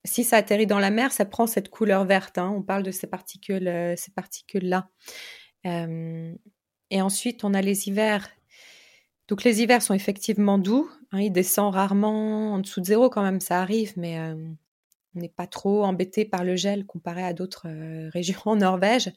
si 0.06 0.24
ça 0.24 0.38
atterrit 0.38 0.66
dans 0.66 0.78
la 0.78 0.88
mer, 0.88 1.12
ça 1.12 1.26
prend 1.26 1.46
cette 1.46 1.68
couleur 1.68 2.06
verte. 2.06 2.38
Hein. 2.38 2.54
On 2.56 2.62
parle 2.62 2.84
de 2.84 2.90
ces 2.90 3.06
particules-là. 3.06 4.88
Et 6.94 7.02
ensuite, 7.02 7.44
on 7.44 7.52
a 7.52 7.60
les 7.60 7.88
hivers. 7.88 8.30
Donc 9.28 9.44
les 9.44 9.60
hivers 9.60 9.82
sont 9.82 9.94
effectivement 9.94 10.58
doux. 10.58 10.88
Hein. 11.12 11.20
il 11.20 11.30
descend 11.30 11.74
rarement 11.74 12.54
en 12.54 12.60
dessous 12.60 12.80
de 12.80 12.86
zéro 12.86 13.10
quand 13.10 13.22
même, 13.22 13.40
ça 13.40 13.60
arrive, 13.60 13.92
mais 13.96 14.18
on 15.14 15.20
n'est 15.20 15.28
pas 15.28 15.46
trop 15.46 15.84
embêté 15.84 16.24
par 16.24 16.44
le 16.44 16.56
gel 16.56 16.86
comparé 16.86 17.22
à 17.24 17.32
d'autres 17.32 17.66
euh, 17.66 18.08
régions 18.12 18.40
en 18.44 18.56
Norvège. 18.56 19.12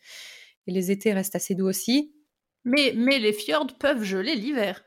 Et 0.65 0.71
les 0.71 0.91
étés 0.91 1.13
restent 1.13 1.35
assez 1.35 1.55
doux 1.55 1.67
aussi. 1.67 2.13
Mais, 2.65 2.93
mais 2.95 3.19
les 3.19 3.31
fjords 3.31 3.77
peuvent 3.79 4.03
geler 4.03 4.35
l'hiver. 4.35 4.83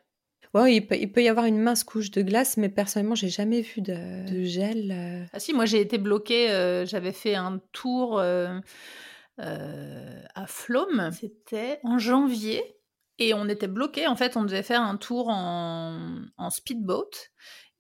Oui, 0.53 0.85
il 0.91 1.13
peut, 1.13 1.23
y 1.23 1.29
avoir 1.29 1.47
une 1.47 1.61
mince 1.61 1.85
couche 1.85 2.11
de 2.11 2.23
glace, 2.23 2.57
mais 2.57 2.69
personnellement, 2.69 3.15
j'ai 3.15 3.29
jamais 3.29 3.61
vu 3.61 3.83
de, 3.83 4.43
gel. 4.43 4.91
Euh. 4.91 5.25
Ah 5.33 5.39
si, 5.39 5.53
moi 5.53 5.65
j'ai 5.65 5.81
été 5.81 5.97
bloquée. 5.97 6.51
Euh, 6.51 6.85
j'avais 6.85 7.13
fait 7.13 7.37
un 7.37 7.61
tour 7.73 8.21
à 8.21 8.61
Flom. 10.49 11.11
C'était 11.13 11.79
en 11.85 11.99
janvier. 11.99 12.80
Et 13.21 13.35
on 13.35 13.49
était 13.49 13.69
bloqué. 13.69 14.07
En 14.07 14.17
fait, 14.17 14.37
on 14.37 14.43
devait 14.43 14.63
faire 14.63 14.83
un 14.83 14.97
tour 14.97 15.29
en, 15.29 16.23
en 16.37 16.51
speedboat. 16.51 17.11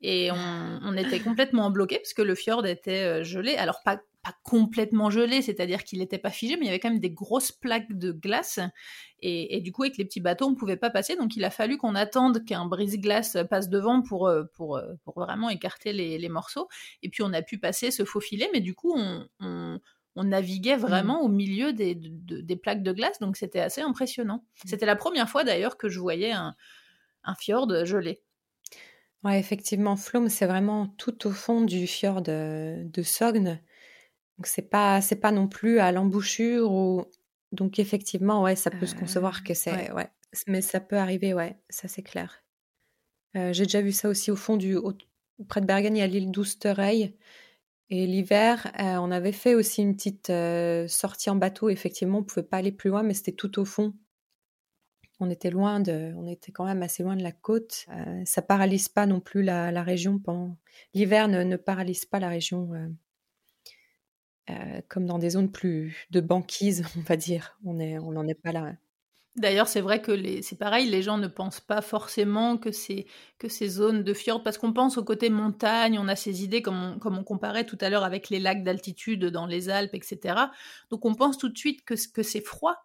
Et 0.02 0.30
on, 0.32 0.96
était 0.96 1.20
complètement 1.20 1.70
bloqué 1.70 1.96
parce 1.98 2.14
que 2.14 2.22
le 2.22 2.34
fjord 2.34 2.66
était 2.66 3.04
euh, 3.04 3.22
gelé. 3.22 3.56
Alors 3.56 3.82
pas, 3.84 4.00
pas 4.22 4.34
complètement 4.42 5.10
gelé, 5.10 5.42
c'est-à-dire 5.42 5.84
qu'il 5.84 5.98
n'était 5.98 6.18
pas 6.18 6.30
figé, 6.30 6.56
mais 6.56 6.62
il 6.62 6.66
y 6.66 6.68
avait 6.70 6.78
quand 6.78 6.90
même 6.90 7.00
des 7.00 7.10
grosses 7.10 7.52
plaques 7.52 7.92
de 7.92 8.12
glace. 8.12 8.60
Et, 9.22 9.60
du 9.60 9.72
coup, 9.72 9.82
avec 9.82 9.98
les 9.98 10.06
petits 10.06 10.20
bateaux, 10.20 10.46
on 10.46 10.50
ne 10.52 10.56
pouvait 10.56 10.78
pas 10.78 10.88
passer. 10.88 11.16
Donc 11.16 11.36
il 11.36 11.44
a 11.44 11.50
fallu 11.50 11.76
qu'on 11.76 11.94
attende 11.94 12.44
qu'un 12.46 12.64
brise-glace 12.64 13.36
passe 13.50 13.68
devant 13.68 14.00
pour, 14.00 14.26
euh, 14.26 14.44
pour, 14.54 14.76
euh, 14.78 14.94
pour 15.04 15.20
vraiment 15.20 15.50
écarter 15.50 15.92
les, 15.92 16.28
morceaux. 16.30 16.68
Et 17.02 17.10
puis 17.10 17.22
on 17.22 17.32
a 17.34 17.42
pu 17.42 17.58
passer, 17.58 17.90
se 17.90 18.04
faufiler, 18.04 18.48
mais 18.52 18.60
du 18.60 18.74
coup, 18.74 18.94
on, 18.96 19.26
on, 19.40 19.80
naviguait 20.24 20.76
mmh. 20.76 20.80
vraiment 20.80 21.22
au 21.22 21.28
milieu 21.28 21.72
des, 21.72 21.94
des 21.94 22.56
plaques 22.56 22.82
de 22.82 22.92
glace. 22.92 23.18
Donc 23.20 23.36
c'était 23.36 23.60
assez 23.60 23.80
impressionnant. 23.80 24.44
Mmh. 24.64 24.68
C'était 24.68 24.86
la 24.86 24.96
première 24.96 25.28
fois 25.28 25.44
d'ailleurs 25.44 25.76
que 25.76 25.88
je 25.88 26.00
voyais 26.00 26.32
un, 26.32 26.54
un 27.24 27.34
fjord 27.34 27.84
gelé. 27.84 28.22
Ouais, 29.22 29.38
effectivement, 29.38 29.96
Flom, 29.96 30.28
c'est 30.30 30.46
vraiment 30.46 30.86
tout 30.96 31.26
au 31.26 31.30
fond 31.30 31.60
du 31.60 31.86
fjord 31.86 32.22
de, 32.22 32.84
de 32.84 33.02
Sogne. 33.02 33.60
Donc 34.38 34.46
c'est 34.46 34.70
pas 34.70 35.02
c'est 35.02 35.16
pas 35.16 35.32
non 35.32 35.48
plus 35.48 35.80
à 35.80 35.92
l'embouchure 35.92 36.72
ou 36.72 37.04
donc 37.52 37.78
effectivement 37.78 38.42
ouais 38.42 38.56
ça 38.56 38.70
peut 38.70 38.86
se 38.86 38.94
concevoir 38.94 39.44
que 39.44 39.52
c'est 39.52 39.92
ouais. 39.92 40.08
mais 40.46 40.62
ça 40.62 40.80
peut 40.80 40.96
arriver 40.96 41.34
ouais 41.34 41.58
ça 41.68 41.88
c'est 41.88 42.00
clair. 42.00 42.42
Euh, 43.36 43.52
j'ai 43.52 43.64
déjà 43.64 43.82
vu 43.82 43.92
ça 43.92 44.08
aussi 44.08 44.30
au 44.30 44.36
fond 44.36 44.56
du 44.56 44.78
près 45.46 45.60
de 45.60 45.66
Bergen 45.66 45.94
il 45.94 46.00
y 46.00 46.02
a 46.02 46.06
l'île 46.06 46.30
d'Ousterey 46.30 47.18
et 47.90 48.06
l'hiver 48.06 48.70
euh, 48.78 48.96
on 48.96 49.10
avait 49.10 49.32
fait 49.32 49.54
aussi 49.54 49.82
une 49.82 49.94
petite 49.94 50.30
euh, 50.30 50.88
sortie 50.88 51.30
en 51.30 51.36
bateau 51.36 51.68
effectivement 51.68 52.18
on 52.18 52.22
pouvait 52.24 52.46
pas 52.46 52.58
aller 52.58 52.72
plus 52.72 52.90
loin 52.90 53.02
mais 53.02 53.14
c'était 53.14 53.32
tout 53.32 53.58
au 53.58 53.64
fond 53.64 53.94
on 55.20 55.28
était 55.28 55.50
loin 55.50 55.80
de, 55.80 56.14
on 56.16 56.26
était 56.26 56.50
quand 56.50 56.64
même 56.64 56.82
assez 56.82 57.02
loin 57.02 57.14
de 57.14 57.22
la 57.22 57.30
côte. 57.30 57.84
Euh, 57.90 58.22
ça 58.24 58.40
paralyse 58.40 58.88
pas 58.88 59.04
non 59.04 59.20
plus 59.20 59.42
la, 59.42 59.82
région 59.82 60.18
pendant 60.18 60.56
l'hiver 60.94 61.28
ne, 61.28 61.56
paralyse 61.56 62.06
pas 62.06 62.18
la 62.18 62.30
région 62.30 62.72
euh, 64.48 64.80
comme 64.88 65.06
dans 65.06 65.18
des 65.18 65.30
zones 65.30 65.52
plus 65.52 66.06
de 66.10 66.20
banquise, 66.20 66.84
on 66.96 67.00
va 67.00 67.16
dire. 67.16 67.58
On 67.64 67.78
est, 67.78 67.98
on 67.98 68.12
n'en 68.12 68.26
est 68.26 68.34
pas 68.34 68.52
là. 68.52 68.74
D'ailleurs, 69.36 69.68
c'est 69.68 69.80
vrai 69.80 70.02
que 70.02 70.10
les... 70.10 70.42
c'est 70.42 70.56
pareil, 70.56 70.88
les 70.90 71.02
gens 71.02 71.16
ne 71.16 71.28
pensent 71.28 71.60
pas 71.60 71.82
forcément 71.82 72.58
que 72.58 72.72
c'est 72.72 73.06
que 73.38 73.48
ces 73.48 73.68
zones 73.68 74.02
de 74.02 74.12
fjord, 74.12 74.42
parce 74.42 74.58
qu'on 74.58 74.72
pense 74.72 74.98
au 74.98 75.04
côté 75.04 75.30
montagne, 75.30 75.98
on 75.98 76.08
a 76.08 76.16
ces 76.16 76.42
idées 76.42 76.62
comme 76.62 76.82
on, 76.82 76.98
comme 76.98 77.16
on 77.16 77.22
comparait 77.22 77.64
tout 77.64 77.78
à 77.80 77.90
l'heure 77.90 78.04
avec 78.04 78.28
les 78.28 78.40
lacs 78.40 78.64
d'altitude 78.64 79.24
dans 79.26 79.46
les 79.46 79.68
Alpes, 79.68 79.94
etc. 79.94 80.34
Donc 80.90 81.04
on 81.04 81.14
pense 81.14 81.38
tout 81.38 81.48
de 81.48 81.56
suite 81.56 81.84
que, 81.84 81.94
que 82.12 82.24
c'est 82.24 82.40
froid, 82.40 82.76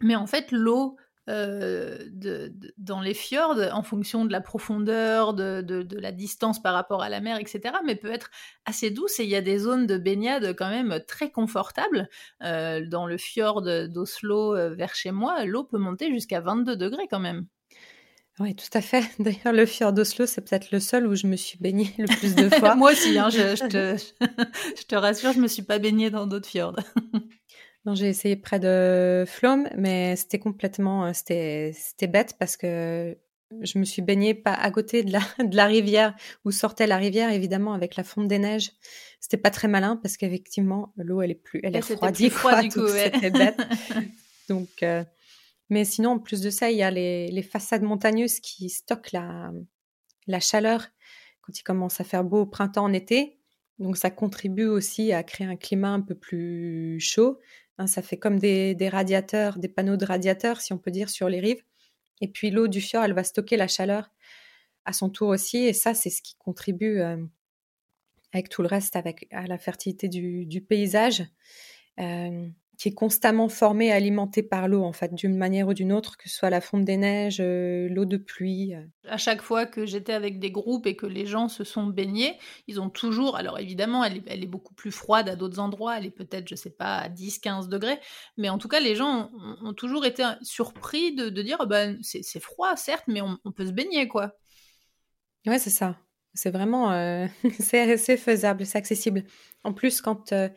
mais 0.00 0.14
en 0.14 0.26
fait 0.26 0.52
l'eau 0.52 0.96
euh, 1.28 1.98
de, 2.10 2.52
dans 2.78 3.00
les 3.00 3.14
fjords 3.14 3.60
en 3.72 3.84
fonction 3.84 4.24
de 4.24 4.32
la 4.32 4.40
profondeur, 4.40 5.34
de, 5.34 5.60
de, 5.60 5.98
la 5.98 6.10
distance 6.10 6.60
par 6.60 6.74
rapport 6.74 7.02
à 7.02 7.08
la 7.08 7.20
mer, 7.20 7.38
etc. 7.38 7.76
Mais 7.84 7.94
peut 7.94 8.10
être 8.10 8.30
assez 8.64 8.90
douce 8.90 9.20
et 9.20 9.24
il 9.24 9.30
y 9.30 9.36
a 9.36 9.40
des 9.40 9.58
zones 9.58 9.86
de 9.86 9.98
baignade 9.98 10.54
quand 10.56 10.68
même 10.68 11.00
très 11.06 11.30
confortables. 11.30 12.08
Euh, 12.42 12.84
dans 12.86 13.06
le 13.06 13.18
fjord 13.18 13.62
d'Oslo 13.62 14.56
euh, 14.56 14.74
vers 14.74 14.96
chez 14.96 15.12
moi, 15.12 15.44
l'eau 15.44 15.62
peut 15.62 15.78
monter 15.78 16.10
jusqu'à 16.10 16.40
22 16.40 16.76
degrés 16.76 17.06
quand 17.08 17.20
même. 17.20 17.46
Oui, 18.40 18.56
tout 18.56 18.66
à 18.76 18.80
fait. 18.80 19.04
D'ailleurs, 19.18 19.52
le 19.52 19.66
fjord 19.66 19.92
d'Oslo, 19.92 20.26
c'est 20.26 20.40
peut-être 20.40 20.72
le 20.72 20.80
seul 20.80 21.06
où 21.06 21.14
je 21.14 21.26
me 21.26 21.36
suis 21.36 21.58
baignée 21.58 21.94
le 21.98 22.06
plus 22.06 22.34
de 22.34 22.48
fois. 22.58 22.74
Moi 22.74 22.92
aussi, 22.92 23.18
hein, 23.18 23.30
je, 23.30 23.54
je, 23.54 23.66
te, 23.68 23.96
je, 24.76 24.84
te, 24.84 24.94
rassure, 24.96 25.32
je 25.32 25.40
me 25.40 25.48
suis 25.48 25.62
pas 25.62 25.78
baignée 25.78 26.10
dans 26.10 26.26
d'autres 26.26 26.48
fjords. 26.48 26.76
Non, 27.84 27.94
j'ai 27.94 28.08
essayé 28.08 28.36
près 28.36 28.60
de 28.60 29.24
Flom, 29.26 29.68
mais 29.76 30.14
c'était 30.14 30.38
complètement, 30.38 31.06
euh, 31.06 31.10
c'était, 31.12 31.72
c'était 31.74 32.06
bête 32.06 32.36
parce 32.38 32.56
que 32.56 33.16
je 33.60 33.78
me 33.78 33.84
suis 33.84 34.02
baignée 34.02 34.34
pas 34.34 34.54
à 34.54 34.70
côté 34.70 35.02
de 35.02 35.12
la, 35.12 35.20
de 35.44 35.56
la 35.56 35.66
rivière 35.66 36.14
où 36.44 36.52
sortait 36.52 36.86
la 36.86 36.96
rivière, 36.96 37.30
évidemment, 37.30 37.72
avec 37.72 37.96
la 37.96 38.04
fonte 38.04 38.28
des 38.28 38.38
neiges. 38.38 38.72
C'était 39.20 39.36
pas 39.36 39.50
très 39.50 39.68
malin 39.68 39.96
parce 39.96 40.16
qu'effectivement, 40.16 40.92
l'eau, 40.96 41.22
elle 41.22 41.32
est 41.32 41.34
plus, 41.34 41.60
elle 41.62 41.76
est 41.76 41.80
refroidie, 41.80 42.30
froid, 42.30 42.62
du 42.62 42.68
coup, 42.68 42.88
c'était 42.88 43.30
bête. 43.30 43.60
Donc, 44.48 44.82
euh, 44.82 45.04
mais 45.68 45.84
sinon, 45.84 46.10
en 46.12 46.18
plus 46.18 46.40
de 46.40 46.50
ça, 46.50 46.70
il 46.70 46.76
y 46.76 46.82
a 46.82 46.90
les, 46.90 47.30
les 47.30 47.42
façades 47.42 47.82
montagneuses 47.82 48.40
qui 48.40 48.68
stockent 48.68 49.12
la, 49.12 49.52
la 50.26 50.40
chaleur 50.40 50.88
quand 51.40 51.58
il 51.58 51.62
commence 51.62 52.00
à 52.00 52.04
faire 52.04 52.24
beau 52.24 52.42
au 52.42 52.46
printemps, 52.46 52.84
en 52.84 52.92
été. 52.92 53.38
Donc, 53.78 53.96
ça 53.96 54.10
contribue 54.10 54.66
aussi 54.66 55.12
à 55.12 55.22
créer 55.22 55.46
un 55.46 55.56
climat 55.56 55.90
un 55.90 56.00
peu 56.00 56.14
plus 56.14 57.00
chaud. 57.00 57.40
Hein, 57.78 57.86
ça 57.86 58.02
fait 58.02 58.18
comme 58.18 58.38
des, 58.38 58.88
radiateurs, 58.90 59.58
des 59.58 59.68
panneaux 59.68 59.96
de 59.96 60.04
radiateurs, 60.04 60.60
si 60.60 60.72
on 60.72 60.78
peut 60.78 60.90
dire, 60.90 61.08
sur 61.08 61.28
les 61.28 61.40
rives. 61.40 61.62
Et 62.20 62.28
puis 62.28 62.50
l'eau 62.50 62.68
du 62.68 62.80
fjord, 62.80 63.04
elle 63.04 63.14
va 63.14 63.24
stocker 63.24 63.56
la 63.56 63.68
chaleur 63.68 64.10
à 64.84 64.92
son 64.92 65.10
tour 65.10 65.28
aussi. 65.28 65.58
Et 65.58 65.72
ça, 65.72 65.94
c'est 65.94 66.10
ce 66.10 66.22
qui 66.22 66.36
contribue 66.36 67.00
euh, 67.00 67.24
avec 68.32 68.48
tout 68.48 68.62
le 68.62 68.68
reste 68.68 68.96
avec, 68.96 69.26
à 69.30 69.46
la 69.46 69.58
fertilité 69.58 70.08
du, 70.08 70.60
paysage. 70.60 71.24
Euh, 72.00 72.48
qui 72.78 72.88
est 72.88 72.94
constamment 72.94 73.48
formé 73.48 73.86
et 73.86 73.92
alimenté 73.92 74.42
par 74.42 74.66
l'eau, 74.66 74.82
en 74.82 74.92
fait, 74.92 75.14
d'une 75.14 75.36
manière 75.36 75.68
ou 75.68 75.74
d'une 75.74 75.92
autre, 75.92 76.16
que 76.16 76.28
ce 76.28 76.36
soit 76.36 76.50
la 76.50 76.60
fonte 76.60 76.84
des 76.84 76.96
neiges, 76.96 77.38
euh, 77.40 77.88
l'eau 77.88 78.04
de 78.04 78.16
pluie. 78.16 78.74
Euh. 78.74 78.82
À 79.08 79.18
chaque 79.18 79.42
fois 79.42 79.66
que 79.66 79.84
j'étais 79.84 80.14
avec 80.14 80.38
des 80.38 80.50
groupes 80.50 80.86
et 80.86 80.96
que 80.96 81.06
les 81.06 81.26
gens 81.26 81.48
se 81.48 81.64
sont 81.64 81.86
baignés, 81.86 82.38
ils 82.66 82.80
ont 82.80 82.88
toujours, 82.88 83.36
alors 83.36 83.58
évidemment, 83.58 84.04
elle 84.04 84.22
est, 84.26 84.46
beaucoup 84.46 84.74
plus 84.74 84.90
froide 84.90 85.28
à 85.28 85.36
d'autres 85.36 85.60
endroits, 85.60 85.98
elle 85.98 86.06
est 86.06 86.10
peut-être, 86.10 86.48
je 86.48 86.54
sais 86.54 86.70
pas, 86.70 86.96
à 86.96 87.08
10-15 87.08 87.68
degrés, 87.68 88.00
mais 88.36 88.48
en 88.48 88.58
tout 88.58 88.68
cas, 88.68 88.80
les 88.80 88.96
gens 88.96 89.30
ont, 89.62 89.74
toujours 89.74 90.04
été 90.04 90.24
surpris 90.42 91.14
de, 91.14 91.28
dire, 91.42 91.58
oh 91.60 91.66
ben, 91.66 91.98
c'est 92.02 92.40
froid, 92.40 92.74
certes, 92.76 93.04
mais 93.06 93.20
on, 93.20 93.38
peut 93.52 93.66
se 93.66 93.72
baigner, 93.72 94.08
quoi. 94.08 94.32
Ouais, 95.46 95.58
c'est 95.58 95.70
ça. 95.70 95.96
C'est 96.34 96.50
vraiment, 96.50 96.92
euh, 96.92 97.26
c'est 97.60 98.16
faisable, 98.16 98.64
c'est 98.64 98.78
accessible. 98.78 99.24
En 99.64 99.72
plus, 99.72 100.00
quand 100.00 100.32
euh, 100.32 100.48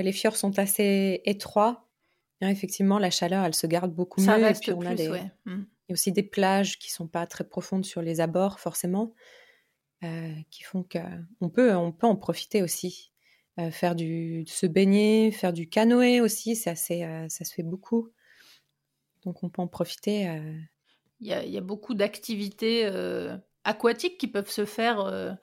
les 0.00 0.12
fjords 0.12 0.36
sont 0.36 0.58
assez 0.58 1.20
étroits. 1.24 1.88
Effectivement, 2.40 2.98
la 2.98 3.10
chaleur, 3.10 3.44
elle 3.44 3.54
se 3.54 3.66
garde 3.66 3.94
beaucoup 3.94 4.20
mieux. 4.20 4.48
et 4.48 4.54
puis 4.54 4.72
on 4.72 4.82
a 4.82 4.94
des... 4.94 5.08
Mmh. 5.44 5.64
Il 5.88 5.90
y 5.90 5.92
a 5.92 5.94
aussi 5.94 6.12
des 6.12 6.22
plages 6.22 6.78
qui 6.78 6.90
sont 6.90 7.06
pas 7.06 7.26
très 7.26 7.44
profondes 7.44 7.84
sur 7.84 8.02
les 8.02 8.20
abords, 8.20 8.58
forcément, 8.58 9.14
euh, 10.04 10.32
qui 10.50 10.62
font 10.62 10.84
qu'on 10.84 11.50
peut, 11.50 11.74
on 11.74 11.92
peut 11.92 12.06
en 12.06 12.16
profiter 12.16 12.62
aussi. 12.62 13.12
Euh, 13.58 13.70
faire 13.70 13.94
du, 13.94 14.44
se 14.46 14.66
baigner, 14.66 15.30
faire 15.30 15.52
du 15.52 15.68
canoë 15.68 16.20
aussi, 16.20 16.56
c'est 16.56 16.70
assez, 16.70 17.06
ça 17.28 17.44
se 17.44 17.52
fait 17.52 17.62
beaucoup. 17.62 18.10
Donc 19.24 19.42
on 19.44 19.50
peut 19.50 19.62
en 19.62 19.68
profiter. 19.68 20.40
il 21.20 21.28
y, 21.28 21.58
a 21.58 21.60
beaucoup 21.60 21.94
d'activités 21.94 22.88
aquatiques 23.64 24.18
qui 24.18 24.26
peuvent 24.26 24.50
se 24.50 24.64
faire 24.64 25.38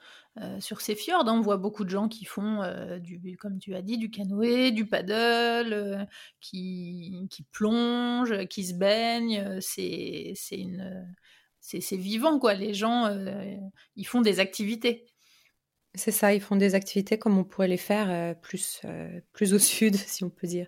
sur 0.60 0.82
ces 0.82 0.96
fjords. 0.96 1.26
On 1.28 1.42
voit 1.42 1.58
beaucoup 1.58 1.84
de 1.84 1.90
gens 1.90 2.08
qui 2.08 2.26
font, 2.26 2.62
du, 3.00 3.38
comme 3.38 3.60
tu 3.60 3.76
as 3.76 3.82
dit, 3.82 3.98
du 3.98 4.10
canoë, 4.10 4.72
du 4.72 4.88
paddle, 4.88 6.08
qui, 6.40 7.28
qui, 7.30 7.44
plongent, 7.44 8.48
qui 8.48 8.66
se 8.66 8.74
baignent. 8.74 9.60
C'est 9.62 10.36
une 10.52 11.08
c'est 11.62 11.98
vivant, 11.98 12.40
quoi. 12.40 12.54
Les 12.54 12.74
gens, 12.74 13.06
euh, 13.06 13.56
ils 13.96 14.06
font 14.06 14.22
des 14.22 14.40
activités. 14.40 15.06
C'est 15.96 16.12
ça, 16.12 16.34
ils 16.34 16.42
font 16.42 16.56
des 16.56 16.76
activités 16.76 17.18
comme 17.18 17.38
on 17.38 17.44
pourrait 17.44 17.68
les 17.68 17.78
faire 17.78 18.10
euh, 18.10 18.34
plus, 18.34 18.82
euh, 18.86 19.20
plus 19.34 19.54
au 19.54 19.60
sud, 19.60 19.96
si 19.96 20.24
on 20.24 20.30
peut 20.30 20.48
dire, 20.48 20.68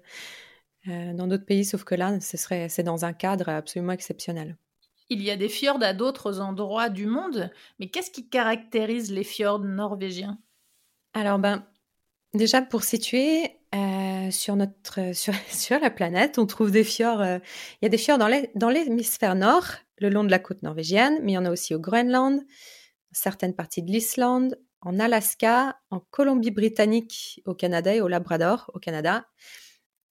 dans 0.85 1.27
d'autres 1.27 1.45
pays, 1.45 1.63
sauf 1.63 1.83
que 1.83 1.93
là, 1.93 2.19
ce 2.19 2.37
serait, 2.37 2.67
c'est 2.67 2.81
dans 2.81 3.05
un 3.05 3.13
cadre 3.13 3.49
absolument 3.49 3.93
exceptionnel. 3.93 4.57
Il 5.11 5.21
y 5.21 5.29
a 5.29 5.35
des 5.35 5.49
fjords 5.49 5.83
à 5.83 5.91
d'autres 5.91 6.39
endroits 6.39 6.87
du 6.87 7.05
monde, 7.05 7.51
mais 7.79 7.89
qu'est-ce 7.89 8.11
qui 8.11 8.29
caractérise 8.29 9.11
les 9.11 9.25
fjords 9.25 9.59
norvégiens? 9.59 10.39
Alors, 11.13 11.37
ben, 11.37 11.65
déjà 12.33 12.61
pour 12.61 12.85
situer, 12.85 13.57
sur 14.31 14.55
notre 14.55 15.13
sur, 15.13 15.33
sur, 15.49 15.79
la 15.81 15.89
planète, 15.89 16.39
on 16.39 16.45
trouve 16.45 16.71
des 16.71 16.85
fjords. 16.85 17.21
il 17.25 17.41
y 17.81 17.85
a 17.85 17.89
des 17.89 17.97
fjords 17.97 18.19
dans 18.19 18.69
l'hémisphère 18.69 19.35
nord, 19.35 19.65
le 19.97 20.07
long 20.07 20.23
de 20.23 20.31
la 20.31 20.39
côte 20.39 20.63
norvégienne, 20.63 21.19
mais 21.23 21.33
il 21.33 21.35
y 21.35 21.37
en 21.37 21.43
a 21.43 21.51
aussi 21.51 21.75
au 21.75 21.79
Groenland, 21.79 22.41
certaines 23.11 23.53
parties 23.53 23.83
de 23.83 23.91
l'Islande, 23.91 24.57
en 24.79 24.97
Alaska, 24.97 25.77
en 25.89 25.99
Colombie-Britannique 25.99 27.41
au 27.45 27.53
Canada 27.53 27.93
et 27.93 27.99
au 27.99 28.07
Labrador 28.07 28.71
au 28.73 28.79
Canada. 28.79 29.25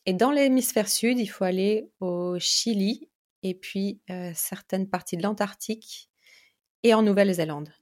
Et 0.04 0.12
dans 0.12 0.30
l'hémisphère 0.30 0.90
sud, 0.90 1.18
il 1.18 1.26
faut 1.26 1.44
aller 1.44 1.90
au 2.00 2.38
Chili 2.38 3.09
et 3.42 3.54
puis 3.54 4.00
euh, 4.10 4.32
certaines 4.34 4.88
parties 4.88 5.16
de 5.16 5.22
l'Antarctique 5.22 6.10
et 6.82 6.94
en 6.94 7.02
Nouvelle-Zélande. 7.02 7.72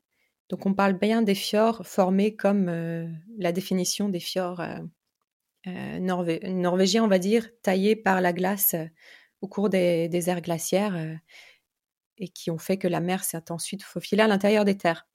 Donc 0.49 0.67
on 0.67 0.75
parle 0.75 0.95
bien 0.95 1.23
des 1.23 1.35
fjords 1.35 1.87
formés 1.87 2.35
comme 2.35 2.69
euh, 2.69 3.07
la 3.37 3.53
définition 3.53 4.09
des 4.09 4.21
fjords 4.21 4.63
euh, 5.67 5.99
norvégiens, 5.99 7.05
on 7.05 7.09
va 7.09 7.19
dire, 7.19 7.49
taillés 7.63 7.97
par 7.97 8.21
la 8.21 8.33
glace 8.33 8.75
au 9.43 9.49
cours 9.49 9.69
des, 9.69 10.09
des 10.09 10.31
ères 10.31 10.41
glaciaires 10.41 11.19
et 12.17 12.29
qui 12.29 12.51
ont 12.51 12.59
fait 12.59 12.79
que 12.79 12.89
la 12.89 13.01
mer 13.01 13.23
s'est 13.23 13.51
ensuite 13.51 13.83
faufilée 13.83 14.23
à 14.23 14.29
l'intérieur 14.29 14.65
des 14.65 14.79
terres. 14.79 15.07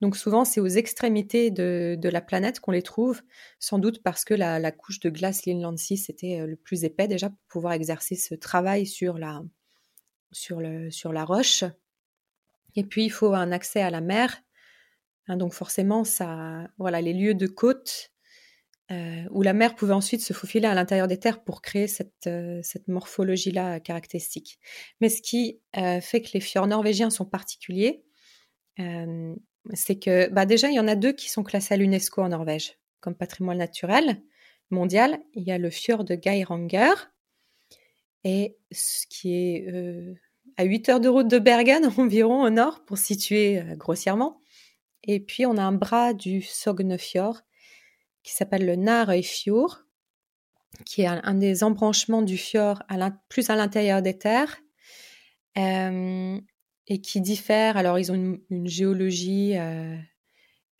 Donc 0.00 0.16
souvent, 0.16 0.44
c'est 0.44 0.60
aux 0.60 0.68
extrémités 0.68 1.50
de, 1.50 1.98
la 2.02 2.20
planète 2.20 2.60
qu'on 2.60 2.70
les 2.70 2.82
trouve, 2.82 3.22
sans 3.58 3.78
doute 3.78 4.02
parce 4.02 4.24
que 4.24 4.34
la, 4.34 4.70
couche 4.70 5.00
de 5.00 5.10
glace 5.10 5.44
Linland 5.44 5.76
6 5.76 6.08
était 6.08 6.46
le 6.46 6.56
plus 6.56 6.84
épais 6.84 7.08
déjà 7.08 7.30
pour 7.30 7.40
pouvoir 7.48 7.72
exercer 7.72 8.14
ce 8.14 8.34
travail 8.34 8.86
sur 8.86 9.18
la, 9.18 9.42
sur 10.32 10.60
la 10.60 11.24
roche. 11.24 11.64
Et 12.74 12.84
puis, 12.84 13.04
il 13.04 13.10
faut 13.10 13.34
un 13.34 13.52
accès 13.52 13.80
à 13.80 13.90
la 13.90 14.00
mer. 14.00 14.42
Hein, 15.28 15.36
donc 15.36 15.52
forcément, 15.52 16.04
ça, 16.04 16.68
voilà, 16.78 17.00
les 17.00 17.12
lieux 17.12 17.34
de 17.34 17.46
côte 17.46 18.12
euh, 18.92 19.24
où 19.30 19.42
la 19.42 19.52
mer 19.52 19.74
pouvait 19.74 19.94
ensuite 19.94 20.20
se 20.20 20.32
faufiler 20.32 20.68
à 20.68 20.74
l'intérieur 20.74 21.08
des 21.08 21.18
terres 21.18 21.42
pour 21.42 21.60
créer 21.60 21.88
cette, 21.88 22.28
euh, 22.28 22.62
morphologie-là 22.86 23.80
caractéristique. 23.80 24.60
Mais 25.00 25.08
ce 25.08 25.20
qui 25.22 25.60
euh, 25.76 26.00
fait 26.00 26.22
que 26.22 26.30
les 26.34 26.40
fjords 26.40 26.68
norvégiens 26.68 27.10
sont 27.10 27.24
particuliers, 27.24 28.04
c'est 29.72 29.98
que 29.98 30.28
bah 30.30 30.44
déjà, 30.44 30.68
il 30.68 30.74
y 30.74 30.80
en 30.80 30.86
a 30.86 30.96
deux 30.96 31.12
qui 31.12 31.30
sont 31.30 31.42
classés 31.42 31.72
à 31.72 31.76
l'UNESCO 31.78 32.20
en 32.22 32.28
Norvège 32.28 32.78
comme 33.00 33.14
patrimoine 33.14 33.56
naturel 33.56 34.22
mondial. 34.70 35.18
Il 35.32 35.44
y 35.44 35.50
a 35.50 35.56
le 35.56 35.70
fjord 35.70 36.04
de 36.04 36.14
Geiranger, 36.14 36.92
et 38.24 38.56
ce 38.72 39.06
qui 39.08 39.34
est 39.34 39.66
à 40.56 40.64
8 40.64 40.88
heures 40.88 41.00
de 41.00 41.08
route 41.08 41.28
de 41.28 41.38
Bergen 41.38 41.90
environ 41.98 42.42
au 42.42 42.50
nord, 42.50 42.84
pour 42.84 42.98
situer 42.98 43.62
grossièrement. 43.76 44.40
Et 45.04 45.20
puis, 45.20 45.46
on 45.46 45.56
a 45.56 45.62
un 45.62 45.72
bras 45.72 46.12
du 46.12 46.42
Sognefjord 46.42 47.42
qui 48.22 48.32
s'appelle 48.32 48.66
le 48.66 48.74
Narøyfjord, 48.74 49.84
qui 50.84 51.02
est 51.02 51.06
un, 51.06 51.34
des 51.34 51.62
embranchements 51.62 52.22
du 52.22 52.36
fjord 52.36 52.82
plus 53.28 53.50
à 53.50 53.56
l'intérieur 53.56 54.02
des 54.02 54.18
terres, 54.18 54.58
euh, 55.56 56.40
et 56.88 57.00
qui 57.00 57.20
diffère. 57.20 57.76
Alors, 57.76 57.98
ils 57.98 58.10
ont 58.10 58.40
une, 58.50 58.66
géologie 58.66 59.54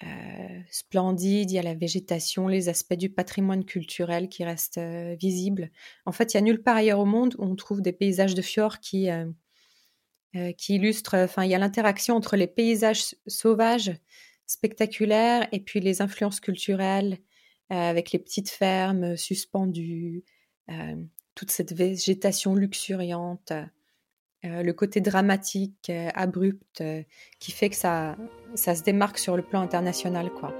euh, 0.02 0.06
euh, 0.06 0.60
splendide, 0.70 1.50
il 1.50 1.54
y 1.54 1.58
a 1.58 1.62
la 1.62 1.74
végétation, 1.74 2.48
les 2.48 2.68
aspects 2.68 2.94
du 2.94 3.08
patrimoine 3.08 3.64
culturel 3.64 4.28
qui 4.28 4.44
restent 4.44 4.80
visibles. 5.18 5.70
En 6.04 6.12
fait, 6.12 6.34
il 6.34 6.36
y 6.36 6.38
a 6.38 6.42
nulle 6.42 6.62
part 6.62 6.76
ailleurs 6.76 6.98
au 6.98 7.06
monde 7.06 7.34
où 7.38 7.44
on 7.44 7.56
trouve 7.56 7.82
des 7.82 7.92
paysages 7.92 8.34
de 8.34 8.42
fjords 8.42 8.80
qui, 8.80 9.08
qui 10.58 10.74
illustrent, 10.74 11.16
enfin, 11.16 11.44
il 11.44 11.50
y 11.50 11.54
a 11.54 11.58
l'interaction 11.58 12.16
entre 12.16 12.36
les 12.36 12.46
paysages 12.46 13.14
sauvages 13.26 13.92
spectaculaires 14.46 15.48
et 15.52 15.60
puis 15.60 15.80
les 15.80 16.02
influences 16.02 16.40
culturelles 16.40 17.18
euh, 17.72 17.74
avec 17.74 18.12
les 18.12 18.20
petites 18.20 18.50
fermes 18.50 19.02
euh, 19.02 19.16
suspendues, 19.16 20.22
euh, 20.70 20.94
toute 21.34 21.50
cette 21.50 21.72
végétation 21.72 22.54
luxuriante, 22.54 23.52
le 24.46 24.72
côté 24.72 25.00
dramatique, 25.00 25.90
abrupt, 26.14 26.82
qui 27.38 27.52
fait 27.52 27.70
que 27.70 27.76
ça, 27.76 28.16
ça 28.54 28.74
se 28.74 28.82
démarque 28.82 29.18
sur 29.18 29.36
le 29.36 29.42
plan 29.42 29.60
international, 29.60 30.30
quoi. 30.30 30.54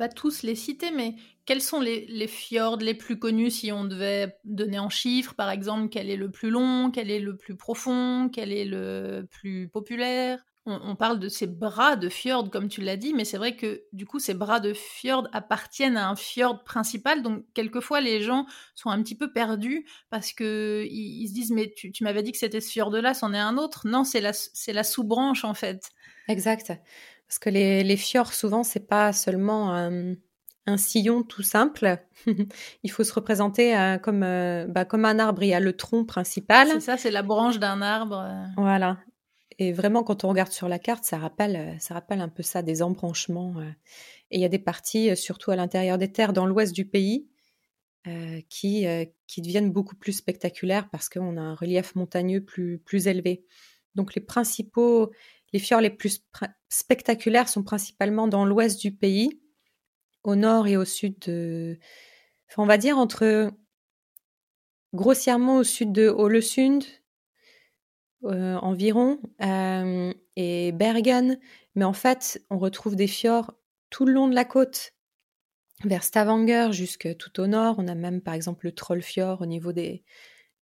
Pas 0.00 0.08
tous 0.08 0.42
les 0.44 0.54
citer, 0.54 0.92
mais 0.92 1.14
quels 1.44 1.60
sont 1.60 1.78
les, 1.78 2.26
fjords 2.26 2.78
les 2.78 2.94
plus 2.94 3.18
connus 3.18 3.50
si 3.50 3.70
on 3.70 3.84
devait 3.84 4.34
donner 4.44 4.78
en 4.78 4.88
chiffres, 4.88 5.34
par 5.34 5.50
exemple, 5.50 5.90
quel 5.90 6.08
est 6.08 6.16
le 6.16 6.30
plus 6.30 6.48
long, 6.48 6.90
quel 6.90 7.10
est 7.10 7.20
le 7.20 7.36
plus 7.36 7.54
profond, 7.54 8.30
quel 8.32 8.50
est 8.50 8.64
le 8.64 9.28
plus 9.30 9.68
populaire? 9.68 10.38
On, 10.64 10.96
parle 10.96 11.18
de 11.18 11.28
ces 11.28 11.46
bras 11.46 11.96
de 11.96 12.08
fjord, 12.08 12.50
comme 12.50 12.68
tu 12.68 12.80
l'as 12.80 12.96
dit, 12.96 13.12
mais 13.12 13.26
c'est 13.26 13.36
vrai 13.36 13.56
que 13.56 13.82
du 13.92 14.06
coup, 14.06 14.20
ces 14.20 14.32
bras 14.32 14.58
de 14.58 14.72
fjord 14.72 15.28
appartiennent 15.32 15.98
à 15.98 16.08
un 16.08 16.16
fjord 16.16 16.64
principal, 16.64 17.22
donc 17.22 17.44
quelquefois 17.52 18.00
les 18.00 18.22
gens 18.22 18.46
sont 18.74 18.88
un 18.88 19.02
petit 19.02 19.16
peu 19.16 19.32
perdus 19.32 19.86
parce 20.08 20.32
que 20.32 20.86
ils, 20.88 21.28
se 21.28 21.34
disent 21.34 21.50
mais 21.50 21.74
tu, 21.76 21.92
m'avais 22.04 22.22
dit 22.22 22.32
que 22.32 22.38
c'était 22.38 22.62
ce 22.62 22.70
fjord-là, 22.70 23.12
c'en 23.12 23.34
est 23.34 23.38
un 23.38 23.58
autre. 23.58 23.86
Non, 23.86 24.04
c'est 24.04 24.22
la, 24.22 24.32
c'est 24.32 24.72
la 24.72 24.84
sous-branche 24.84 25.44
en 25.44 25.54
fait. 25.54 25.90
Exact. 26.28 26.72
Parce 27.30 27.38
que 27.38 27.48
les, 27.48 27.84
les 27.84 27.96
fjords, 27.96 28.32
souvent, 28.32 28.64
c'est 28.64 28.88
pas 28.88 29.12
seulement 29.12 29.72
un, 29.72 30.16
sillon 30.76 31.22
tout 31.22 31.44
simple. 31.44 31.98
il 32.82 32.90
faut 32.90 33.04
se 33.04 33.12
représenter 33.12 33.76
euh, 33.76 33.98
comme, 33.98 34.24
euh, 34.24 34.66
bah, 34.66 34.84
comme 34.84 35.04
un 35.04 35.20
arbre. 35.20 35.44
Il 35.44 35.48
y 35.48 35.54
a 35.54 35.60
le 35.60 35.76
tronc 35.76 36.04
principal. 36.04 36.66
C'est 36.66 36.80
ça, 36.80 36.96
c'est 36.96 37.12
la 37.12 37.22
branche 37.22 37.60
d'un 37.60 37.82
arbre. 37.82 38.28
Voilà. 38.56 38.98
Et 39.60 39.72
vraiment, 39.72 40.02
quand 40.02 40.24
on 40.24 40.28
regarde 40.28 40.50
sur 40.50 40.66
la 40.68 40.80
carte, 40.80 41.04
ça 41.04 41.18
rappelle, 41.18 41.54
euh, 41.54 41.78
ça 41.78 41.94
rappelle 41.94 42.20
un 42.20 42.28
peu 42.28 42.42
ça, 42.42 42.62
des 42.62 42.82
embranchements. 42.82 43.54
Et 44.32 44.38
il 44.38 44.40
y 44.40 44.44
a 44.44 44.48
des 44.48 44.58
parties, 44.58 45.16
surtout 45.16 45.52
à 45.52 45.56
l'intérieur 45.56 45.98
des 45.98 46.10
terres, 46.10 46.32
dans 46.32 46.46
l'ouest 46.46 46.74
du 46.74 46.84
pays, 46.84 47.28
qui, 48.48 48.86
qui 49.28 49.42
deviennent 49.42 49.70
beaucoup 49.70 49.94
plus 49.94 50.14
spectaculaires 50.14 50.88
parce 50.90 51.08
qu'on 51.08 51.36
a 51.36 51.40
un 51.40 51.54
relief 51.54 51.94
montagneux 51.94 52.42
plus, 52.42 52.78
plus 52.78 53.06
élevé. 53.06 53.44
Donc 53.94 54.14
les 54.14 54.20
principaux, 54.20 55.12
les 55.52 55.58
fjords 55.60 55.80
les 55.80 55.90
plus 55.90 56.24
spectaculaires 56.70 57.50
sont 57.50 57.62
principalement 57.62 58.28
dans 58.28 58.46
l'ouest 58.46 58.80
du 58.80 58.92
pays, 58.92 59.42
au 60.24 60.36
nord 60.36 60.66
et 60.66 60.78
au 60.78 60.86
sud 60.86 61.18
de. 61.26 61.78
on 62.56 62.64
va 62.64 62.78
dire 62.78 62.96
entre. 62.96 63.50
grossièrement 64.94 65.58
au 65.58 65.64
sud 65.64 65.92
de 65.92 66.08
Ålesund, 66.08 66.84
euh, 68.24 68.56
environ, 68.56 69.20
euh, 69.42 70.12
et 70.36 70.72
Bergen. 70.72 71.38
Mais 71.74 71.84
en 71.84 71.92
fait, 71.92 72.42
on 72.50 72.58
retrouve 72.58 72.96
des 72.96 73.06
fjords 73.06 73.52
tout 73.90 74.04
le 74.04 74.12
long 74.12 74.28
de 74.28 74.34
la 74.34 74.44
côte, 74.44 74.94
vers 75.84 76.04
Stavanger 76.04 76.68
jusque 76.72 77.16
tout 77.16 77.40
au 77.40 77.46
nord. 77.46 77.76
On 77.78 77.88
a 77.88 77.94
même 77.94 78.20
par 78.20 78.34
exemple 78.34 78.66
le 78.66 78.72
Trollfjord 78.72 79.40
au 79.40 79.46
niveau 79.46 79.72
des, 79.72 80.04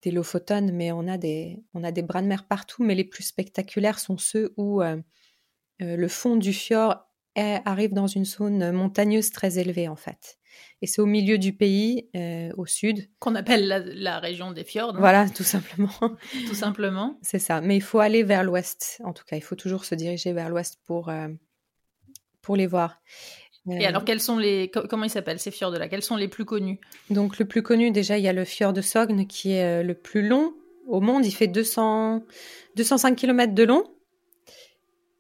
des 0.02 0.10
Lofoten, 0.10 0.72
mais 0.72 0.92
on 0.92 1.08
a 1.08 1.18
des, 1.18 1.62
bras 1.74 2.22
de 2.22 2.26
mer 2.26 2.46
partout. 2.46 2.84
Mais 2.84 2.94
les 2.94 3.04
plus 3.04 3.24
spectaculaires 3.24 3.98
sont 3.98 4.18
ceux 4.18 4.52
où 4.56 4.82
euh, 4.82 4.96
le 5.80 6.08
fond 6.08 6.36
du 6.36 6.52
fjord 6.52 7.06
arrive 7.36 7.92
dans 7.92 8.06
une 8.06 8.24
zone 8.24 8.72
montagneuse 8.72 9.30
très 9.30 9.58
élevée 9.58 9.88
en 9.88 9.96
fait. 9.96 10.38
Et 10.82 10.86
c'est 10.86 11.00
au 11.00 11.06
milieu 11.06 11.38
du 11.38 11.52
pays, 11.52 12.08
euh, 12.14 12.50
au 12.56 12.66
sud. 12.66 13.08
Qu'on 13.18 13.34
appelle 13.34 13.66
la, 13.66 14.18
région 14.18 14.52
des 14.52 14.64
fjords. 14.64 14.96
Voilà, 14.98 15.28
tout 15.28 15.42
simplement. 15.42 15.90
tout 16.48 16.54
simplement. 16.54 17.18
C'est 17.22 17.38
ça. 17.38 17.60
Mais 17.60 17.76
il 17.76 17.82
faut 17.82 17.98
aller 17.98 18.22
vers 18.22 18.44
l'ouest. 18.44 19.00
En 19.04 19.12
tout 19.12 19.24
cas, 19.24 19.36
il 19.36 19.42
faut 19.42 19.54
toujours 19.54 19.84
se 19.84 19.94
diriger 19.94 20.32
vers 20.32 20.48
l'ouest 20.48 20.78
pour, 20.86 21.10
pour 22.42 22.56
les 22.56 22.66
voir. 22.66 23.00
Et 23.68 23.84
alors, 23.84 24.04
quels 24.04 24.20
sont 24.20 24.38
les, 24.38 24.70
comment 24.70 25.04
ils 25.04 25.10
s'appellent 25.10 25.40
ces 25.40 25.50
fjords 25.50 25.72
là? 25.72 25.88
Quels 25.88 26.02
sont 26.02 26.16
les 26.16 26.28
plus 26.28 26.44
connus? 26.44 26.78
Donc, 27.10 27.38
le 27.38 27.46
plus 27.46 27.62
connu, 27.62 27.90
déjà, 27.90 28.16
il 28.16 28.22
y 28.22 28.28
a 28.28 28.32
le 28.32 28.44
fjord 28.44 28.72
de 28.72 28.80
Sogne 28.80 29.26
qui 29.26 29.52
est 29.52 29.80
euh, 29.80 29.82
le 29.82 29.94
plus 29.94 30.22
long 30.26 30.54
au 30.86 31.00
monde. 31.00 31.26
Il 31.26 31.32
fait 31.32 31.48
200, 31.48 32.24
205 32.76 33.16
km 33.16 33.54
de 33.54 33.64
long. 33.64 33.84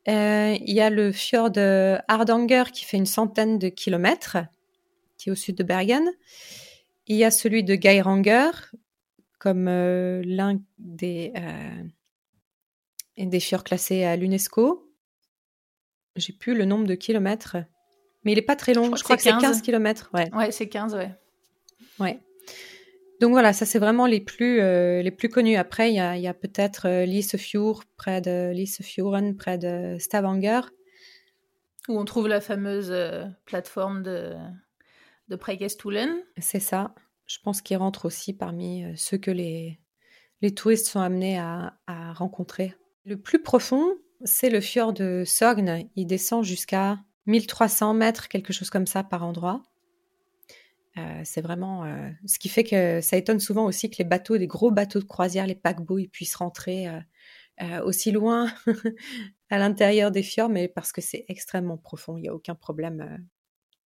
Euh, 0.08 0.56
il 0.60 0.74
y 0.74 0.80
a 0.80 0.90
le 0.90 1.10
fjord 1.10 1.50
de 1.50 1.98
Hardanger 2.08 2.64
qui 2.72 2.84
fait 2.84 2.96
une 2.96 3.06
centaine 3.06 3.58
de 3.58 3.68
kilomètres, 3.68 4.38
qui 5.18 5.28
est 5.28 5.32
au 5.32 5.34
sud 5.34 5.56
de 5.56 5.64
Bergen. 5.64 6.04
Il 7.06 7.16
y 7.16 7.24
a 7.24 7.30
celui 7.30 7.64
de 7.64 7.74
Geiranger, 7.74 8.50
comme 9.38 9.66
euh, 9.68 10.22
l'un 10.24 10.60
des, 10.78 11.32
euh, 11.36 11.84
des 13.18 13.40
fjords 13.40 13.64
classés 13.64 14.04
à 14.04 14.16
l'UNESCO. 14.16 14.88
J'ai 16.14 16.32
plus 16.32 16.54
le 16.54 16.64
nombre 16.64 16.86
de 16.86 16.94
kilomètres, 16.94 17.56
mais 18.24 18.32
il 18.32 18.38
est 18.38 18.42
pas 18.42 18.56
très 18.56 18.74
long. 18.74 18.94
Je, 18.94 19.02
crois, 19.02 19.16
que, 19.16 19.22
c'est 19.22 19.30
15 19.30 19.60
kilomètres. 19.62 20.10
Ouais, 20.14 20.32
ouais 20.34 20.50
c'est 20.50 20.68
15, 20.68 20.94
ouais. 20.94 21.10
Ouais. 21.98 22.18
Donc 23.20 23.30
voilà, 23.30 23.52
ça 23.52 23.64
c'est 23.64 23.78
vraiment 23.78 24.06
les 24.06 24.20
plus 24.20 24.60
euh, 24.60 25.02
les 25.02 25.10
plus 25.10 25.28
connus. 25.28 25.56
Après, 25.56 25.90
il 25.90 25.96
y 25.96 26.00
a, 26.00 26.16
y 26.18 26.26
a 26.26 26.34
peut-être 26.34 26.86
euh, 26.86 27.06
près 27.96 28.20
de 28.20 29.34
près 29.34 29.58
de 29.58 29.96
Stavanger, 29.98 30.60
où 31.88 31.98
on 31.98 32.04
trouve 32.04 32.28
la 32.28 32.40
fameuse 32.40 32.90
euh, 32.90 33.24
plateforme 33.46 34.02
de 34.02 34.34
de 35.28 35.36
Preikestolen. 35.36 36.10
C'est 36.38 36.60
ça. 36.60 36.94
Je 37.26 37.38
pense 37.42 37.62
qu'il 37.62 37.76
rentre 37.78 38.04
aussi 38.04 38.32
parmi 38.32 38.84
euh, 38.84 38.92
ceux 38.96 39.18
que 39.18 39.30
les 39.30 39.80
les 40.42 40.54
touristes 40.54 40.86
sont 40.86 41.00
amenés 41.00 41.38
à, 41.38 41.78
à 41.86 42.12
rencontrer. 42.12 42.74
Le 43.06 43.16
plus 43.16 43.42
profond, 43.42 43.94
c'est 44.24 44.50
le 44.50 44.60
fjord 44.60 44.92
de 44.92 45.22
Sogn. 45.24 45.88
Il 45.96 46.06
descend 46.06 46.44
jusqu'à 46.44 46.98
1300 47.24 47.94
mètres, 47.94 48.28
quelque 48.28 48.52
chose 48.52 48.68
comme 48.68 48.86
ça 48.86 49.02
par 49.02 49.24
endroit. 49.24 49.62
Euh, 50.98 51.20
c'est 51.24 51.42
vraiment 51.42 51.84
euh, 51.84 52.08
ce 52.26 52.38
qui 52.38 52.48
fait 52.48 52.64
que 52.64 53.00
ça 53.02 53.16
étonne 53.16 53.40
souvent 53.40 53.64
aussi 53.66 53.90
que 53.90 53.98
les 53.98 54.04
bateaux, 54.04 54.38
des 54.38 54.46
gros 54.46 54.70
bateaux 54.70 55.00
de 55.00 55.04
croisière, 55.04 55.46
les 55.46 55.54
paquebots, 55.54 55.98
ils 55.98 56.08
puissent 56.08 56.36
rentrer 56.36 56.88
euh, 57.60 57.82
aussi 57.82 58.12
loin 58.12 58.50
à 59.50 59.58
l'intérieur 59.58 60.10
des 60.10 60.22
fjords, 60.22 60.48
mais 60.48 60.68
parce 60.68 60.92
que 60.92 61.02
c'est 61.02 61.26
extrêmement 61.28 61.76
profond, 61.76 62.16
il 62.16 62.22
n'y 62.22 62.28
a 62.28 62.34
aucun 62.34 62.54
problème 62.54 63.26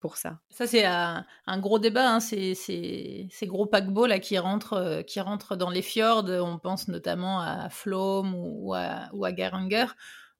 pour 0.00 0.18
ça. 0.18 0.38
Ça 0.50 0.66
c'est 0.66 0.84
un, 0.84 1.24
gros 1.58 1.78
débat, 1.78 2.10
hein, 2.10 2.20
ces, 2.20 3.28
gros 3.44 3.66
paquebots 3.66 4.06
là 4.06 4.18
qui 4.18 4.38
rentrent, 4.38 5.02
qui 5.06 5.20
rentrent 5.20 5.56
dans 5.56 5.70
les 5.70 5.82
fjords. 5.82 6.26
On 6.28 6.58
pense 6.58 6.88
notamment 6.88 7.40
à 7.40 7.70
Flom 7.70 8.34
ou, 8.34 8.74
à, 8.74 9.08
ou 9.14 9.26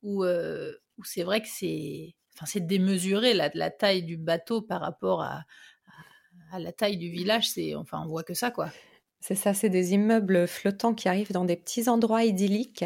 où, 0.03 0.25
où 0.25 1.05
c'est 1.05 1.23
vrai 1.23 1.41
que 1.41 1.49
c'est, 1.49 2.15
enfin 2.41 2.61
démesuré 2.61 3.33
la 3.33 3.71
taille 3.71 4.03
du 4.03 4.19
bateau 4.19 4.61
par 4.61 4.83
rapport 4.83 5.23
à 5.23 5.45
à 6.53 6.59
la 6.59 6.73
taille 6.73 6.97
du 6.97 7.11
village, 7.11 7.51
c'est 7.51 7.75
enfin 7.75 8.03
on 8.05 8.09
voit 8.09 8.23
que 8.23 8.35
ça 8.35 8.51
quoi. 8.51 8.71
C'est 9.21 9.35
ça, 9.35 9.53
c'est 9.53 9.69
des 9.69 9.95
immeubles 9.95 10.47
flottants 10.47 10.95
qui 10.95 11.09
arrivent 11.09 11.33
dans 11.33 11.45
des 11.45 11.57
petits 11.57 11.89
endroits 11.89 12.25
idylliques 12.25 12.85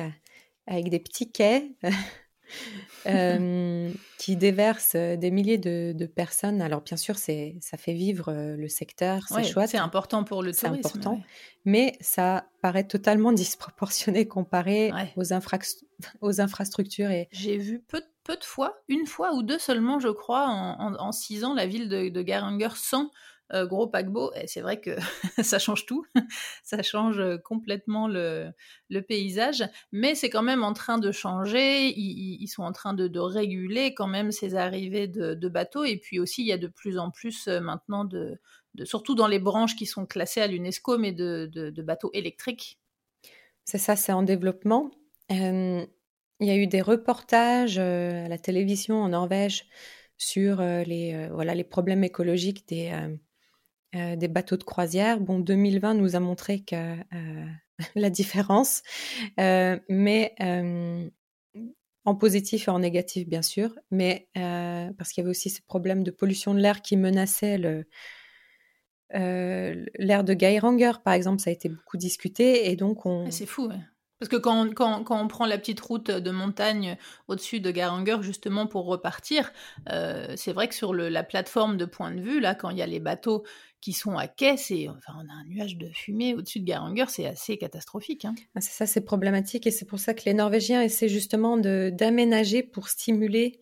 avec 0.66 0.88
des 0.88 0.98
petits 0.98 1.30
quais 1.30 1.72
euh, 3.06 3.90
qui 4.18 4.36
déversent 4.36 4.96
des 4.96 5.30
milliers 5.30 5.58
de, 5.58 6.06
personnes. 6.06 6.62
Alors 6.62 6.80
bien 6.80 6.96
sûr, 6.96 7.16
c'est 7.18 7.56
ça 7.60 7.76
fait 7.76 7.92
vivre 7.92 8.30
euh, 8.30 8.56
le 8.56 8.68
secteur, 8.68 9.22
c'est 9.28 9.44
chouette. 9.44 9.68
C'est 9.68 9.78
important 9.78 10.24
pour 10.24 10.42
le 10.42 10.52
tourisme. 10.52 10.80
C'est 10.82 10.88
important, 10.88 11.20
mais 11.64 11.96
ça 12.00 12.46
paraît 12.62 12.86
totalement 12.86 13.32
disproportionné 13.32 14.26
comparé 14.26 14.92
aux, 15.16 15.34
aux 16.20 16.40
infrastructures. 16.40 17.10
Et... 17.10 17.28
J'ai 17.30 17.58
vu 17.58 17.80
peu 17.80 18.00
de 18.00 18.06
peu 18.24 18.36
de 18.36 18.44
fois, 18.44 18.82
une 18.88 19.06
fois 19.06 19.34
ou 19.34 19.42
deux 19.42 19.58
seulement, 19.58 19.98
je 19.98 20.08
crois, 20.08 20.46
en, 20.48 21.12
six 21.12 21.44
ans, 21.44 21.54
la 21.54 21.66
ville 21.66 21.88
de, 21.88 22.08
de 22.08 22.22
Garanger 22.22 22.68
sans 22.76 23.10
euh, 23.54 23.66
gros 23.66 23.86
paquebot. 23.86 24.32
C'est 24.46 24.62
vrai 24.62 24.80
que 24.80 24.96
ça 25.42 25.58
change 25.58 25.84
tout, 25.84 26.06
ça 26.64 26.82
change 26.82 27.18
euh, 27.18 27.36
complètement 27.36 28.08
le, 28.08 28.52
paysage, 29.06 29.64
mais 29.90 30.14
c'est 30.14 30.30
quand 30.30 30.42
même 30.42 30.64
en 30.64 30.72
train 30.72 30.96
de 30.98 31.12
changer. 31.12 31.88
Ils, 31.98 32.48
sont 32.48 32.62
en 32.62 32.72
train 32.72 32.94
de, 32.94 33.18
réguler 33.18 33.94
quand 33.94 34.06
même 34.06 34.32
ces 34.32 34.54
arrivées 34.54 35.06
de, 35.06 35.48
bateaux. 35.48 35.84
Et 35.84 35.98
puis 35.98 36.18
aussi, 36.18 36.42
il 36.42 36.46
y 36.46 36.52
a 36.52 36.58
de 36.58 36.66
plus 36.66 36.98
en 36.98 37.10
plus 37.10 37.46
euh, 37.48 37.60
maintenant 37.60 38.04
de, 38.06 38.38
surtout 38.84 39.14
dans 39.14 39.28
les 39.28 39.38
branches 39.38 39.76
qui 39.76 39.84
sont 39.84 40.06
classées 40.06 40.40
à 40.40 40.46
l'UNESCO, 40.46 40.96
mais 40.96 41.12
de, 41.12 41.82
bateaux 41.82 42.10
électriques. 42.14 42.78
C'est 43.64 43.78
ça, 43.78 43.96
c'est 43.96 44.12
en 44.12 44.22
développement. 44.22 44.90
il 45.28 45.86
y 46.40 46.50
a 46.50 46.56
eu 46.56 46.66
des 46.66 46.80
reportages 46.80 47.78
à 47.78 48.28
la 48.28 48.38
télévision 48.38 49.02
en 49.02 49.10
Norvège 49.10 49.66
sur 50.16 50.62
les, 50.62 51.28
voilà, 51.32 51.54
les 51.54 51.64
problèmes 51.64 52.04
écologiques 52.04 52.66
des, 52.68 52.92
des 53.92 54.28
bateaux 54.28 54.56
de 54.56 54.64
croisière. 54.64 55.20
Bon, 55.20 55.38
2020 55.38 55.94
nous 55.94 56.16
a 56.16 56.20
montré 56.20 56.60
que 56.60 56.96
euh, 57.14 57.46
la 57.94 58.10
différence, 58.10 58.82
euh, 59.38 59.78
mais 59.88 60.34
en 62.04 62.16
positif 62.16 62.66
et 62.66 62.70
en 62.70 62.80
négatif 62.80 63.28
bien 63.28 63.42
sûr, 63.42 63.78
mais 63.90 64.28
parce 64.34 65.12
qu'il 65.12 65.22
y 65.22 65.24
avait 65.24 65.30
aussi 65.30 65.50
ces 65.50 65.62
problèmes 65.62 66.02
de 66.02 66.10
pollution 66.10 66.54
de 66.54 66.60
l'air 66.60 66.82
qui 66.82 66.96
menaçaient 66.96 67.58
le 67.58 67.84
l'air 69.14 70.24
de 70.24 70.32
Geiranger, 70.32 70.92
par 71.04 71.12
exemple, 71.12 71.42
ça 71.42 71.50
a 71.50 71.52
été 71.52 71.68
beaucoup 71.68 71.98
discuté 71.98 72.70
et 72.70 72.76
donc 72.76 73.04
on. 73.04 73.26
Ah, 73.26 73.30
c'est 73.30 73.44
fou. 73.44 73.70
Parce 74.18 74.30
que 74.30 74.36
quand, 74.36 74.72
quand, 74.72 75.02
quand, 75.02 75.20
on 75.20 75.26
prend 75.28 75.46
la 75.46 75.58
petite 75.58 75.80
route 75.80 76.10
de 76.10 76.30
montagne 76.30 76.96
au-dessus 77.26 77.60
de 77.60 77.70
Garanger 77.72 78.16
justement 78.22 78.66
pour 78.68 78.86
repartir, 78.86 79.52
c'est 79.86 80.52
vrai 80.52 80.68
que 80.68 80.74
sur 80.74 80.94
la 80.94 81.22
plateforme 81.24 81.76
de 81.76 81.84
point 81.84 82.12
de 82.12 82.22
vue, 82.22 82.40
là, 82.40 82.54
quand 82.54 82.70
il 82.70 82.78
y 82.78 82.82
a 82.82 82.86
les 82.86 83.00
bateaux 83.00 83.44
qui 83.82 83.92
sont 83.92 84.16
à 84.16 84.28
quai, 84.28 84.56
c'est, 84.56 84.88
enfin, 84.88 85.12
on 85.16 85.28
a 85.28 85.32
un 85.32 85.44
nuage 85.44 85.76
de 85.76 85.88
fumée 85.92 86.34
au-dessus 86.34 86.60
de 86.60 86.64
Garanger, 86.64 87.04
c'est 87.08 87.26
assez 87.26 87.58
catastrophique. 87.58 88.24
Hein. 88.24 88.34
Ah, 88.54 88.60
c'est 88.60 88.70
ça, 88.70 88.86
c'est 88.86 89.00
problématique 89.00 89.66
et 89.66 89.72
c'est 89.72 89.84
pour 89.84 89.98
ça 89.98 90.14
que 90.14 90.22
les 90.24 90.34
Norvégiens 90.34 90.80
essaient 90.82 91.08
justement 91.08 91.56
d'aménager 91.56 92.62
pour 92.62 92.88
stimuler 92.88 93.58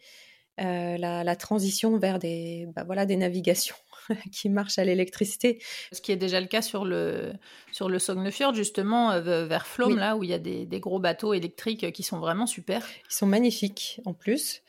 euh, 0.61 0.99
la, 0.99 1.37
transition 1.37 1.97
vers 1.97 2.19
des, 2.19 2.69
bah, 2.77 2.85
voilà, 2.85 3.07
des 3.07 3.17
navigations 3.17 3.77
qui 4.33 4.51
marchent 4.51 4.79
à 4.79 4.85
l'électricité. 4.85 5.59
Ce 5.91 6.03
qui 6.03 6.13
est 6.13 6.17
déjà 6.17 6.39
le 6.39 6.49
cas 6.49 6.61
sur 6.61 6.85
le, 6.85 7.33
sur 7.73 7.89
le 7.89 7.99
Sognefjord, 7.99 8.53
justement, 8.53 9.13
euh, 9.13 9.47
vers 9.47 9.67
Flom, 9.67 9.97
là, 9.97 10.19
où 10.19 10.23
il 10.23 10.29
y 10.29 10.35
a 10.35 10.39
des, 10.39 10.67
des, 10.67 10.81
gros 10.81 10.99
bateaux 10.99 11.33
électriques 11.33 11.93
qui 11.93 12.03
sont 12.03 12.19
vraiment 12.19 12.47
super. 12.47 12.87
Ils 13.09 13.15
sont 13.15 13.27
magnifiques, 13.27 14.03
en 14.05 14.13
plus. 14.13 14.61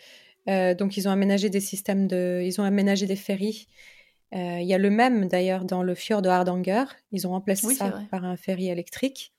Euh, 0.48 0.74
donc, 0.74 0.96
ils 0.96 1.10
ont 1.10 1.12
aménagé 1.12 1.50
des 1.50 1.60
systèmes 1.60 2.08
de... 2.08 2.42
Ils 2.42 2.62
ont 2.62 2.64
aménagé 2.64 3.06
des 3.06 3.18
ferries 3.18 3.68
euh, 3.68 4.01
il 4.34 4.64
y 4.64 4.74
a 4.74 4.78
le 4.78 4.90
même 4.90 5.28
d'ailleurs 5.28 5.66
dans 5.66 5.84
le 5.84 5.94
fjord 5.96 6.22
de 6.22 6.30
Hardanger. 6.30 6.86
Ils 7.12 7.28
ont 7.28 7.32
remplacé 7.32 7.76
ça 7.76 8.02
par 8.10 8.24
un 8.24 8.38
ferry 8.38 8.70
électrique. 8.70 9.34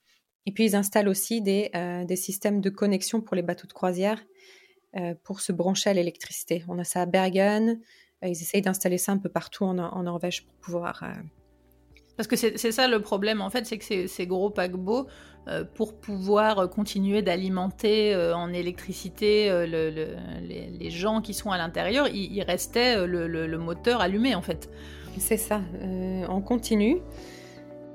Et 0.45 0.51
puis 0.51 0.65
ils 0.65 0.75
installent 0.75 1.07
aussi 1.07 1.41
des, 1.41 1.69
euh, 1.75 2.03
des 2.05 2.15
systèmes 2.15 2.61
de 2.61 2.69
connexion 2.69 3.21
pour 3.21 3.35
les 3.35 3.41
bateaux 3.41 3.67
de 3.67 3.73
croisière 3.73 4.21
euh, 4.95 5.15
pour 5.23 5.39
se 5.39 5.51
brancher 5.51 5.89
à 5.89 5.93
l'électricité. 5.93 6.63
On 6.67 6.77
a 6.79 6.83
ça 6.83 7.01
à 7.01 7.05
Bergen. 7.05 7.79
ils 8.21 8.31
essayent 8.31 8.61
d'installer 8.61 8.97
ça 8.97 9.13
un 9.13 9.17
peu 9.17 9.29
partout 9.29 9.63
en, 9.63 9.77
en 9.77 10.03
Norvège 10.03 10.45
pour 10.45 10.55
pouvoir 10.55 11.03
parce 12.15 12.27
que 12.27 12.35
c'est 12.35 12.71
ça 12.71 12.87
le 12.87 13.01
problème, 13.01 13.41
en 13.41 13.49
fait, 13.49 13.65
c'est 13.65 13.77
que 13.77 14.07
ces, 14.07 14.27
gros 14.27 14.51
paquebots, 14.51 15.07
euh, 15.47 15.63
pour 15.73 15.95
pouvoir 15.95 16.69
continuer 16.69 17.21
d'alimenter 17.21 18.13
euh, 18.13 18.33
en 18.33 18.53
électricité 18.53 19.49
euh, 19.49 19.65
les, 19.65 20.89
gens 20.89 21.21
qui 21.21 21.33
sont 21.33 21.51
à 21.51 21.57
l'intérieur, 21.57 22.07
il, 22.07 22.41
restait 22.43 23.07
le, 23.07 23.57
moteur 23.57 23.99
allumé, 23.99 24.35
en 24.35 24.41
fait. 24.41 24.69
C'est 25.17 25.37
ça, 25.37 25.61
en 26.27 26.41
continu. 26.41 26.99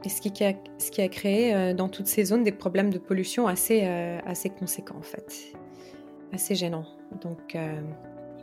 Et 0.04 0.08
ce 0.08 0.20
qui 0.20 0.44
a, 0.44 0.52
ce 0.78 0.90
qui 0.90 1.00
a 1.00 1.08
créé 1.08 1.74
dans 1.74 1.88
toutes 1.88 2.06
ces 2.06 2.24
zones 2.24 2.44
des 2.44 2.52
problèmes 2.52 2.92
de 2.92 2.98
pollution 2.98 3.46
assez, 3.46 3.84
assez 4.26 4.50
conséquents, 4.50 4.98
en 4.98 5.02
fait. 5.02 5.52
Assez 6.32 6.54
gênants. 6.54 6.86
Donc, 7.22 7.56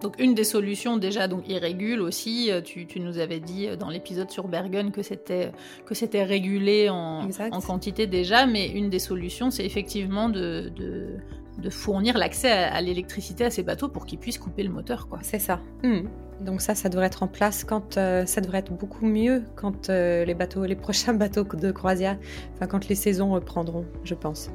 donc 0.06 0.20
une 0.20 0.36
des 0.36 0.44
solutions 0.44 0.98
déjà, 0.98 1.28
donc 1.28 1.46
il 1.48 1.58
régule 1.58 2.00
aussi. 2.00 2.52
Euh, 2.52 2.62
tu, 2.62 2.86
nous 3.00 3.18
avais 3.18 3.40
dit 3.40 3.68
euh, 3.68 3.76
dans 3.76 3.90
l'épisode 3.90 4.30
sur 4.30 4.48
Bergen 4.48 4.92
que 4.92 5.02
c'était 5.02 5.52
que 5.88 5.96
c'était 5.96 6.24
régulé 6.24 6.90
en, 6.90 7.28
quantité 7.66 8.06
déjà, 8.06 8.46
mais 8.46 8.68
une 8.68 8.92
des 8.92 9.00
solutions 9.00 9.50
c'est 9.50 9.66
effectivement 9.66 10.30
de, 10.30 10.72
de, 10.78 11.70
fournir 11.72 12.20
l'accès 12.20 12.52
à, 12.52 12.80
l'électricité 12.82 13.46
à 13.46 13.50
ces 13.50 13.64
bateaux 13.64 13.90
pour 13.90 14.06
qu'ils 14.06 14.20
puissent 14.20 14.38
couper 14.38 14.62
le 14.62 14.70
moteur, 14.70 15.08
quoi. 15.08 15.18
C'est 15.24 15.40
ça. 15.40 15.60
Hmm. 15.82 16.02
Donc 16.40 16.62
ça, 16.62 16.76
ça 16.76 16.90
devrait 16.90 17.08
être 17.08 17.24
en 17.24 17.28
place 17.28 17.64
quand 17.64 17.98
euh, 17.98 18.28
ça 18.28 18.42
devrait 18.42 18.60
être 18.60 18.74
beaucoup 18.74 19.08
mieux 19.08 19.42
quand 19.56 19.90
les 19.90 20.36
bateaux, 20.36 20.66
les 20.66 20.76
prochains 20.76 21.14
bateaux 21.24 21.44
de 21.44 21.72
croisière, 21.72 22.20
enfin 22.54 22.68
quand 22.68 22.88
les 22.88 22.96
saisons 22.96 23.32
reprendront, 23.32 23.86
je 24.04 24.14
pense. 24.14 24.52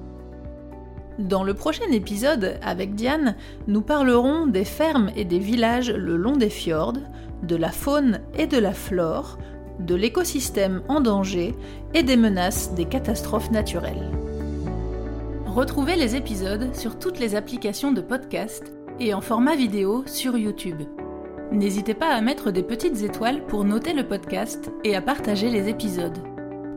Dans 1.20 1.44
le 1.44 1.52
prochain 1.52 1.90
épisode, 1.92 2.58
avec 2.62 2.94
Diane, 2.94 3.36
nous 3.66 3.82
parlerons 3.82 4.46
des 4.46 4.64
fermes 4.64 5.10
et 5.16 5.26
des 5.26 5.38
villages 5.38 5.90
le 5.90 6.16
long 6.16 6.36
des 6.36 6.48
fjords, 6.48 6.96
de 7.42 7.56
la 7.56 7.68
faune 7.68 8.20
et 8.38 8.46
de 8.46 8.56
la 8.56 8.72
flore, 8.72 9.36
de 9.80 9.94
l'écosystème 9.94 10.80
en 10.88 11.00
danger 11.00 11.54
et 11.92 12.02
des 12.02 12.16
menaces 12.16 12.72
des 12.72 12.86
catastrophes 12.86 13.50
naturelles. 13.50 14.10
Retrouvez 15.44 15.96
les 15.96 16.16
épisodes 16.16 16.74
sur 16.74 16.98
toutes 16.98 17.20
les 17.20 17.34
applications 17.34 17.92
de 17.92 18.00
podcast 18.00 18.72
et 18.98 19.12
en 19.12 19.20
format 19.20 19.56
vidéo 19.56 20.04
sur 20.06 20.38
YouTube. 20.38 20.82
N'hésitez 21.52 21.94
pas 21.94 22.14
à 22.14 22.20
mettre 22.22 22.50
des 22.50 22.62
petites 22.62 23.02
étoiles 23.02 23.44
pour 23.44 23.64
noter 23.64 23.92
le 23.92 24.08
podcast 24.08 24.70
et 24.84 24.96
à 24.96 25.02
partager 25.02 25.50
les 25.50 25.68
épisodes. 25.68 26.18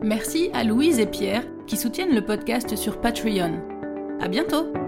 Merci 0.02 0.50
à 0.52 0.64
Louise 0.64 0.98
et 0.98 1.06
Pierre 1.06 1.44
qui 1.66 1.78
soutiennent 1.78 2.14
le 2.14 2.26
podcast 2.26 2.76
sur 2.76 3.00
Patreon. 3.00 3.73
À 4.20 4.28
bientôt! 4.28 4.83